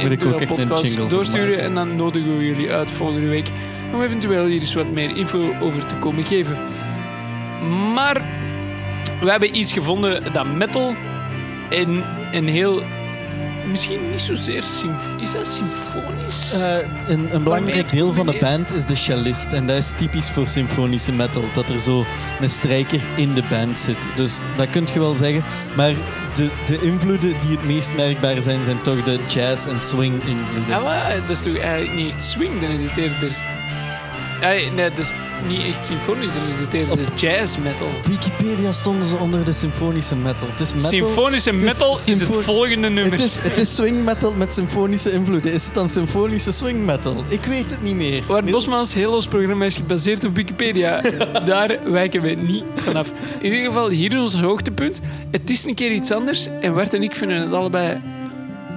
podcasts 0.48 0.82
jingle 0.82 1.00
voor 1.02 1.10
doorsturen. 1.10 1.60
En 1.60 1.74
dan 1.76 1.95
nodigen 1.95 2.38
we 2.38 2.45
jullie 2.45 2.71
uit 2.74 2.91
volgende 2.91 3.28
week 3.28 3.50
om 3.93 4.02
eventueel 4.02 4.45
hier 4.45 4.62
eens 4.62 4.74
wat 4.74 4.91
meer 4.91 5.17
info 5.17 5.50
over 5.62 5.86
te 5.86 5.95
komen 5.95 6.26
geven. 6.26 6.58
Maar 7.93 8.21
we 9.21 9.30
hebben 9.32 9.58
iets 9.58 9.74
gevonden 9.74 10.24
dat 10.34 10.45
metal 10.54 10.95
en 11.69 12.04
een 12.32 12.48
heel... 12.48 12.82
Misschien 13.71 14.10
niet 14.12 14.19
zozeer... 14.19 14.63
Is 15.21 15.32
dat 15.32 15.47
symfonisch? 15.47 16.51
Eh, 16.54 16.78
een, 17.08 17.28
een 17.32 17.43
belangrijk 17.43 17.89
deel 17.89 18.13
van 18.13 18.25
de 18.25 18.38
band 18.39 18.73
is 18.73 18.86
de 18.86 18.95
cellist. 18.95 19.47
En 19.47 19.67
dat 19.67 19.78
is 19.78 19.91
typisch 19.97 20.30
voor 20.30 20.49
symfonische 20.49 21.12
metal. 21.12 21.43
Dat 21.54 21.69
er 21.69 21.80
zo 21.80 22.06
een 22.39 22.49
strijker 22.49 23.01
in 23.15 23.34
de 23.34 23.43
band 23.49 23.78
zit. 23.78 23.97
Dus 24.15 24.41
dat 24.56 24.69
kun 24.69 24.88
je 24.93 24.99
wel 24.99 25.15
zeggen. 25.15 25.43
Maar 25.75 25.93
de, 26.34 26.49
de 26.65 26.82
invloeden 26.82 27.34
die 27.39 27.58
het 27.58 27.65
meest 27.65 27.89
merkbaar 27.95 28.41
zijn, 28.41 28.63
zijn 28.63 28.82
toch 28.82 29.04
de 29.04 29.19
jazz- 29.28 29.65
en 29.67 29.82
swing-invloeden. 29.82 30.67
Ja, 30.67 30.80
maar 30.80 31.15
dat 31.21 31.30
is 31.30 31.41
toch 31.41 31.58
eigenlijk 31.58 31.93
niet 31.93 32.13
echt 32.13 32.23
swing, 32.23 32.62
dan 32.62 32.69
is 32.69 32.82
het 32.84 32.97
eerder... 32.97 33.32
Nee, 34.41 34.71
nee, 34.71 34.89
dat 34.89 34.97
is 34.99 35.13
niet 35.48 35.62
echt 35.63 35.86
symfonisch, 35.86 36.26
dan 36.34 36.43
is 36.54 36.60
het 36.60 36.74
eerder 36.74 37.13
jazz 37.15 37.58
metal. 37.58 37.88
Op 37.88 38.06
Wikipedia 38.06 38.71
stonden 38.71 39.06
ze 39.08 39.15
onder 39.15 39.45
de 39.45 39.54
symfonische 39.54 40.15
metal. 40.15 40.48
Het 40.52 40.60
is 40.60 40.74
metal. 40.74 40.89
Symfonische 40.89 41.50
het 41.52 41.62
is 41.63 41.67
metal 41.74 41.93
is, 41.93 42.04
symfo- 42.04 42.34
het 42.36 42.43
volgende 42.43 42.89
nummer. 42.89 43.12
Het 43.12 43.19
is, 43.21 43.38
het 43.41 43.58
is 43.58 43.76
swing 43.76 44.04
metal 44.04 44.36
met 44.36 44.54
symfonische 44.54 45.12
invloeden. 45.12 45.54
Is 45.54 45.65
het 45.65 45.74
dan 45.74 45.89
symfonische 45.89 46.52
swing 46.52 46.86
metal? 46.86 47.24
Ik 47.28 47.43
weet 47.45 47.69
het 47.69 47.84
niet 47.84 47.95
meer. 47.95 48.24
Waar? 48.28 48.43
Bosmans 48.43 48.93
heel 48.93 49.13
ons 49.13 49.28
programma 49.28 49.65
is 49.65 49.76
gebaseerd 49.76 50.24
op 50.24 50.36
Wikipedia. 50.36 51.02
Daar 51.45 51.80
wijken 51.91 52.21
we 52.21 52.30
niet 52.30 52.63
vanaf. 52.76 53.12
In 53.39 53.52
ieder 53.52 53.65
geval, 53.65 53.89
hier 53.89 54.13
is 54.13 54.19
ons 54.19 54.39
hoogtepunt. 54.41 55.00
Het 55.32 55.50
is 55.50 55.65
een 55.65 55.76
keer 55.76 55.91
iets 55.91 56.12
anders. 56.12 56.48
En 56.62 56.74
Bart 56.74 56.93
en 56.93 57.04
ik 57.04 57.15
vinden 57.15 57.38
het 57.41 57.54
allebei 57.54 58.02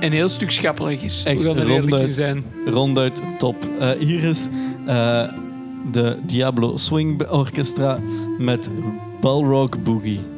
een 0.01 0.13
heel 0.13 0.29
stuk 0.29 0.51
schappelijker. 0.51 1.13
Echt 1.25 1.39
we 1.39 1.45
gaan 1.45 1.57
er 1.57 1.63
eerlijk 1.63 1.71
in 1.85 1.91
ronduit. 1.91 2.15
zijn. 2.15 2.45
Ronduit 2.67 3.23
top. 3.39 3.57
Eh, 3.79 3.89
hier 3.99 4.23
is 4.25 4.47
eh, 4.87 5.23
de 5.91 6.17
Diablo 6.27 6.77
Swing 6.77 7.17
Orchestra 7.31 7.99
met 8.39 8.71
Balrog 9.21 9.83
Boogie. 9.83 10.38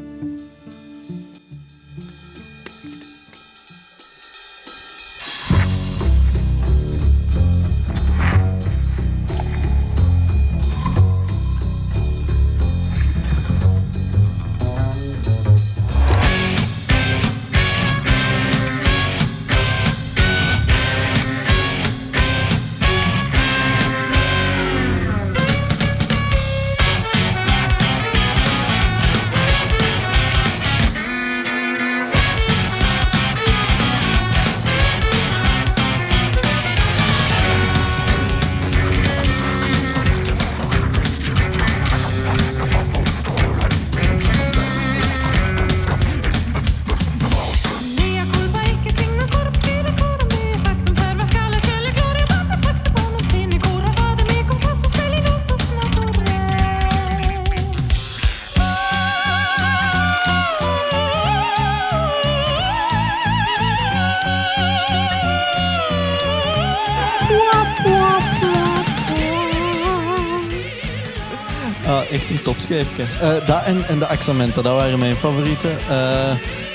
Echt 72.13 72.31
een 72.31 72.43
topschijfje. 72.43 73.03
Eh 73.21 73.47
dat 73.47 73.63
en, 73.65 73.85
en 73.89 73.99
de 73.99 74.07
Axamenta, 74.07 74.63
dat 74.63 74.75
waren 74.75 74.99
mijn 74.99 75.17
favorieten. 75.17 75.71
Eh, 75.71 76.31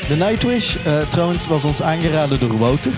de 0.07 0.15
Nightwish, 0.15 0.75
eh, 0.75 0.93
trouwens, 1.09 1.47
was 1.47 1.65
ons 1.65 1.81
aangeraden 1.81 2.39
door 2.39 2.57
Wouter. 2.57 2.91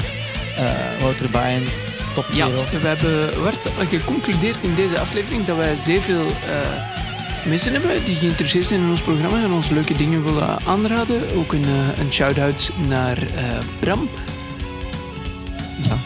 eh, 0.58 0.66
Wouter 1.02 1.30
Baaiens, 1.30 1.78
Ja, 1.78 2.14
topkerel. 2.14 2.64
we 2.82 2.88
hebben 2.88 3.44
werd 3.44 3.70
geconcludeerd 3.90 4.58
in 4.62 4.76
deze 4.76 5.00
aflevering 5.00 5.46
dat 5.46 5.58
wij 5.58 5.76
zeer 5.76 6.02
veel 6.02 6.26
eh, 6.26 7.46
mensen 7.50 7.72
hebben 7.74 8.04
die 8.06 8.16
geïnteresseerd 8.16 8.68
zijn 8.68 8.80
in 8.82 8.90
ons 8.90 9.02
programma 9.02 9.44
en 9.44 9.52
ons 9.52 9.70
leuke 9.70 9.96
dingen 9.96 10.24
willen 10.24 10.58
aanraden. 10.68 11.22
Ook 11.36 11.54
een, 11.54 11.66
een 12.00 12.12
shout-out 12.14 12.70
naar 12.88 13.18
eh, 13.18 13.44
Bram. 13.80 14.10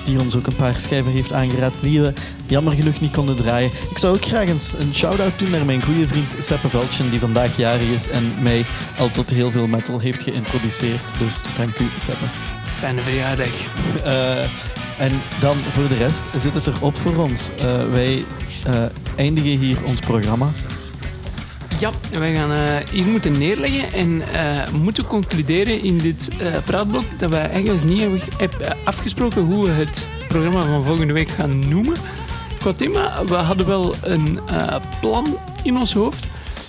Die 0.05 0.19
ons 0.19 0.35
ook 0.35 0.47
een 0.47 0.55
paar 0.55 0.79
schijven 0.79 1.11
heeft 1.11 1.33
aangeraad 1.33 1.73
die 1.81 2.01
we 2.01 2.13
jammer 2.47 2.73
genoeg 2.73 2.99
niet 2.99 3.11
konden 3.11 3.35
draaien. 3.35 3.71
Ik 3.89 3.97
zou 3.97 4.15
ook 4.15 4.25
graag 4.25 4.47
eens 4.47 4.73
een 4.79 4.93
shout-out 4.93 5.39
doen 5.39 5.49
naar 5.49 5.65
mijn 5.65 5.83
goede 5.83 6.07
vriend 6.07 6.27
Seppe 6.37 6.69
Veltjen, 6.69 7.09
die 7.09 7.19
vandaag 7.19 7.57
jarig 7.57 7.89
is 7.89 8.07
en 8.09 8.33
mij 8.41 8.65
al 8.97 9.09
tot 9.09 9.29
heel 9.29 9.51
veel 9.51 9.67
metal 9.67 9.99
heeft 9.99 10.23
geïntroduceerd. 10.23 11.03
Dus 11.19 11.41
dank 11.57 11.79
u, 11.79 11.85
Seppe. 11.97 12.25
Fijne 12.75 13.01
verjaardag. 13.01 13.53
Eh, 14.03 14.43
en 14.97 15.11
dan 15.39 15.57
voor 15.57 15.87
de 15.87 15.95
rest 15.95 16.27
zit 16.37 16.53
het 16.53 16.67
erop 16.67 16.97
voor 16.97 17.15
ons. 17.15 17.49
Eh, 17.57 17.91
wij 17.91 18.23
eh, 18.65 18.83
eindigen 19.15 19.57
hier 19.57 19.83
ons 19.83 19.99
programma. 19.99 20.49
Ja, 21.81 21.91
wij 22.19 22.33
gaan 22.35 22.51
eh, 22.51 22.75
hier 22.91 23.05
moeten 23.05 23.37
neerleggen 23.37 23.93
en 23.93 24.21
eh, 24.33 24.67
moeten 24.73 25.05
concluderen 25.05 25.81
in 25.83 25.97
dit 25.97 26.29
eh, 26.39 26.47
praatblok 26.65 27.03
dat 27.17 27.29
wij 27.29 27.49
eigenlijk 27.49 27.83
niet 27.83 27.99
hebben 28.01 28.21
heb 28.37 28.75
afgesproken 28.83 29.41
hoe 29.43 29.65
we 29.65 29.71
het 29.71 30.07
programma 30.27 30.61
van 30.61 30.83
volgende 30.83 31.13
week 31.13 31.29
gaan 31.29 31.69
noemen. 31.69 31.95
Qua 32.59 32.73
thema, 32.73 33.23
we 33.25 33.33
hadden 33.35 33.65
wel 33.67 33.95
een 34.01 34.39
plan 34.99 35.37
in 35.63 35.77
ons 35.77 35.93
hoofd, 35.93 36.27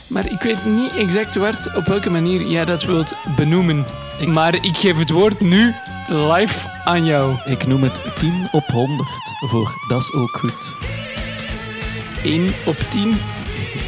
maar 0.08 0.30
ik 0.32 0.40
weet 0.42 0.64
niet 0.64 0.96
exact 0.96 1.34
waar, 1.36 1.72
op 1.76 1.86
welke 1.86 2.10
manier 2.10 2.46
jij 2.46 2.64
dat 2.64 2.82
wilt 2.84 3.14
benoemen. 3.36 3.84
Ik- 4.20 4.26
Maar 4.28 4.54
ik 4.54 4.76
geef 4.76 4.98
het 4.98 5.10
woord 5.10 5.40
nu 5.40 5.74
live 6.08 6.68
aan 6.84 7.04
jou. 7.04 7.36
Ik 7.44 7.66
noem 7.66 7.82
het 7.82 8.00
10 8.18 8.48
op 8.52 8.64
100 8.66 9.08
voor 9.48 9.74
Dat 9.88 10.02
is 10.02 10.12
ook 10.12 10.36
goed. 10.38 10.76
1 12.24 12.48
op 12.64 12.76
10. 12.90 13.14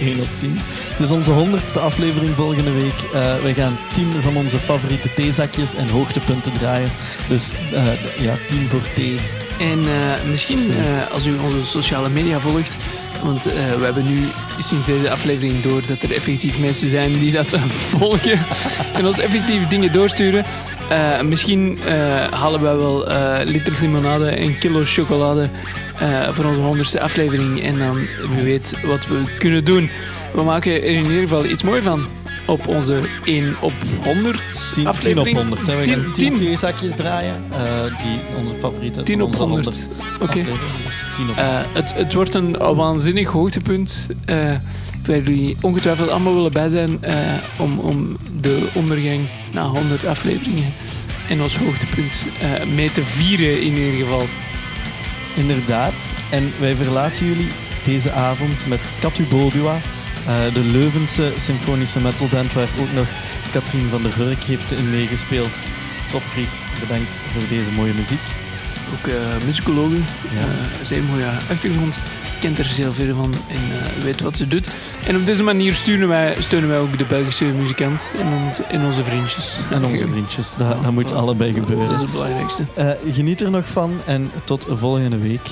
1 0.01 0.21
op 0.21 0.29
10. 0.39 0.59
Het 0.95 1.03
is 1.03 1.11
onze 1.11 1.31
honderdste 1.31 1.81
aflevering 1.81 2.35
volgende 2.35 2.73
week. 2.73 3.03
Eh 3.13 3.43
wij 3.43 3.55
gaan 3.55 3.79
10 3.93 4.23
van 4.23 4.37
onze 4.37 4.59
favoriete 4.59 5.15
theezakjes 5.15 5.75
en 5.75 5.89
hoogtepunten 5.89 6.53
draaien. 6.53 6.91
Dus 7.29 7.53
eh, 7.73 8.21
ja, 8.21 8.35
10 8.47 8.69
voor 8.69 8.93
thee. 8.95 9.19
En 9.59 9.79
eh, 9.79 10.31
misschien 10.31 10.59
eh, 10.59 11.11
als 11.11 11.27
u 11.27 11.37
onze 11.45 11.67
sociale 11.67 12.09
media 12.09 12.41
volgt, 12.41 12.77
want 13.23 13.47
eh, 13.47 13.53
we 13.79 13.85
hebben 13.85 14.07
nu 14.07 14.21
sinds 14.59 14.87
deze 14.87 15.11
aflevering 15.11 15.63
door 15.63 15.81
dat 15.87 16.03
er 16.03 16.13
effectief 16.13 16.59
mensen 16.59 16.91
zijn 16.91 17.13
die 17.13 17.33
dat 17.33 17.59
volgen 17.69 18.39
en 18.97 19.07
ons 19.07 19.19
effectief 19.19 19.67
dingen 19.67 19.93
doorsturen. 19.93 20.45
Misschien 21.25 21.79
halen 22.31 22.63
wij 22.63 22.77
wel 22.77 23.07
liter 23.45 23.73
limonade 23.81 24.29
en 24.29 24.59
kilo 24.59 24.81
chocolade 24.85 25.51
voor 26.31 26.45
onze 26.45 26.61
honderdste 26.61 27.01
aflevering. 27.01 27.63
En 27.63 27.79
dan 27.79 28.07
wie 28.35 28.43
weet 28.43 28.75
wat 28.83 29.07
we 29.07 29.23
kunnen 29.39 29.65
doen. 29.65 29.91
We 30.35 30.43
maken 30.43 30.73
er 30.73 30.83
in 30.85 31.03
ieder 31.03 31.19
geval 31.19 31.45
iets 31.45 31.63
moois 31.63 31.85
van 31.85 32.07
op 32.47 32.67
onze 32.69 33.01
1 33.25 33.55
op 33.61 33.73
100 34.05 34.39
10, 34.39 34.73
10 34.75 34.83
op 34.87 34.89
aflevering. 34.95 35.37
100. 35.37 35.67
Hè. 35.67 35.77
We 35.77 35.83
10, 35.83 35.93
gaan 35.95 36.13
10 36.13 36.29
10. 36.29 36.37
theezakjes 36.37 36.97
draaien. 36.97 37.43
eh, 37.51 37.83
die 38.03 38.21
onze 38.39 38.55
favoriete 38.61 39.03
10 39.03 39.23
op 39.23 39.29
onze 39.29 39.41
100. 39.43 39.67
100 39.67 39.89
Oké. 40.15 40.25
aflevering. 40.25 40.85
Dus 40.87 41.03
10 41.17 41.31
op 41.31 41.37
Eh, 41.37 41.61
het, 41.73 41.95
het 41.95 42.13
wordt 42.13 42.35
een 42.35 42.57
waanzinnig 42.75 43.29
hoogtepunt. 43.29 44.09
eh 44.25 44.55
waar 45.07 45.17
jullie 45.23 45.57
ongetwijfeld 45.61 46.09
allemaal 46.09 46.35
willen 46.35 46.53
bij 46.53 46.69
zijn 46.69 47.01
om, 47.59 47.79
om 47.79 48.17
de 48.41 48.69
ondergang 48.73 49.21
na 49.53 49.65
100 49.67 50.07
afleveringen 50.07 50.73
en 51.29 51.43
ons 51.43 51.57
hoogtepunt 51.57 52.23
mee 52.75 52.93
te 52.93 53.03
vieren 53.03 53.61
in 53.63 53.73
ieder 53.77 53.93
geval. 54.01 54.27
Inderdaad. 55.37 56.13
En 56.31 56.53
wij 56.61 56.75
verlaten 56.75 57.27
jullie 57.27 57.49
deze 57.85 58.11
avond 58.13 58.65
met 58.67 58.81
Katu 59.01 59.25
Bodua, 59.31 59.79
de 60.53 60.61
Leuvense 60.73 61.33
symfonische 61.37 62.01
metalband 62.01 62.53
waar 62.53 62.69
ook 62.81 62.93
nog 62.95 63.07
Katrien 63.53 63.89
van 63.91 64.03
der 64.03 64.15
Hurk 64.17 64.43
heeft 64.43 64.73
in 64.73 64.91
meegespeeld. 64.91 65.61
Topfried, 66.11 66.49
bedankt 66.81 67.09
voor 67.33 67.43
deze 67.49 67.71
mooie 67.71 67.93
muziek. 67.95 68.21
Ook 68.95 69.07
eh 69.07 69.15
muzikologen, 69.47 70.05
Ja. 70.35 70.41
eh, 70.41 70.47
zeer 70.83 71.03
mooie 71.03 71.27
achtergrond, 71.51 71.99
kent 72.41 72.59
er 72.59 72.67
heel 72.67 72.93
veel 72.93 73.15
van 73.15 73.33
en 73.49 73.57
eh, 73.57 74.03
weet 74.05 74.21
wat 74.21 74.37
ze 74.37 74.49
doet. 74.49 74.69
En 75.07 75.17
op 75.17 75.27
deze 75.27 75.43
manier 75.43 75.75
steunen 75.75 76.09
wij, 76.09 76.35
steunen 76.39 76.69
wij 76.69 76.79
ook 76.79 76.99
de 76.99 77.05
Belgische 77.05 77.45
muzikant 77.45 78.05
en, 78.21 78.27
ons, 78.47 78.59
en 78.69 78.85
onze 78.85 79.05
vriendjes. 79.05 79.57
En 79.71 79.85
onze 79.85 80.07
vriendjes. 80.09 80.55
Dat, 80.57 80.83
dat 80.83 80.93
moet 80.93 81.13
allebei 81.13 81.53
Dat 81.53 81.63
is 81.63 81.69
gebeuren. 81.69 81.99
het 81.99 82.11
belangrijkste. 82.13 82.63
Eh, 82.75 82.91
geniet 83.13 83.41
er 83.41 83.51
nog 83.51 83.69
van 83.69 83.93
en 84.07 84.31
tot 84.45 84.67
volgende 84.71 85.19
week. 85.19 85.47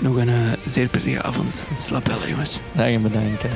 Nog 0.00 0.16
een 0.16 0.28
eh, 0.28 0.34
zeer 0.64 0.86
prettige 0.88 1.22
avond. 1.22 1.64
Slaap 1.78 2.06
wel, 2.08 2.28
jongens. 2.28 2.60
Dag 2.72 2.86
en 2.86 3.02
bedankt. 3.02 3.42
hè. 3.42 3.48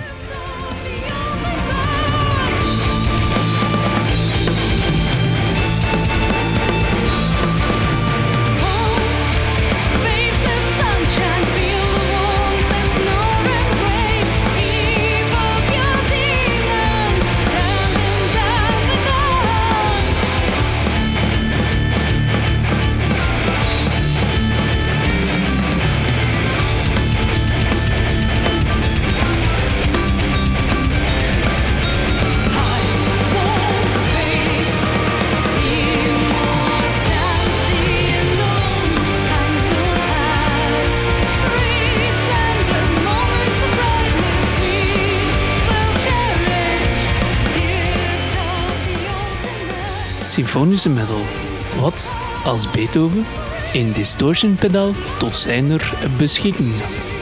Symfonische 50.39 50.89
metal. 50.89 51.21
Wat 51.81 52.13
als 52.45 52.71
Beethoven 52.71 53.25
een 53.73 53.93
distortion 53.93 54.55
pedaal 54.55 54.93
tot 55.19 55.35
zijn 55.35 55.81
beschikking 56.19 56.73
had? 56.81 57.18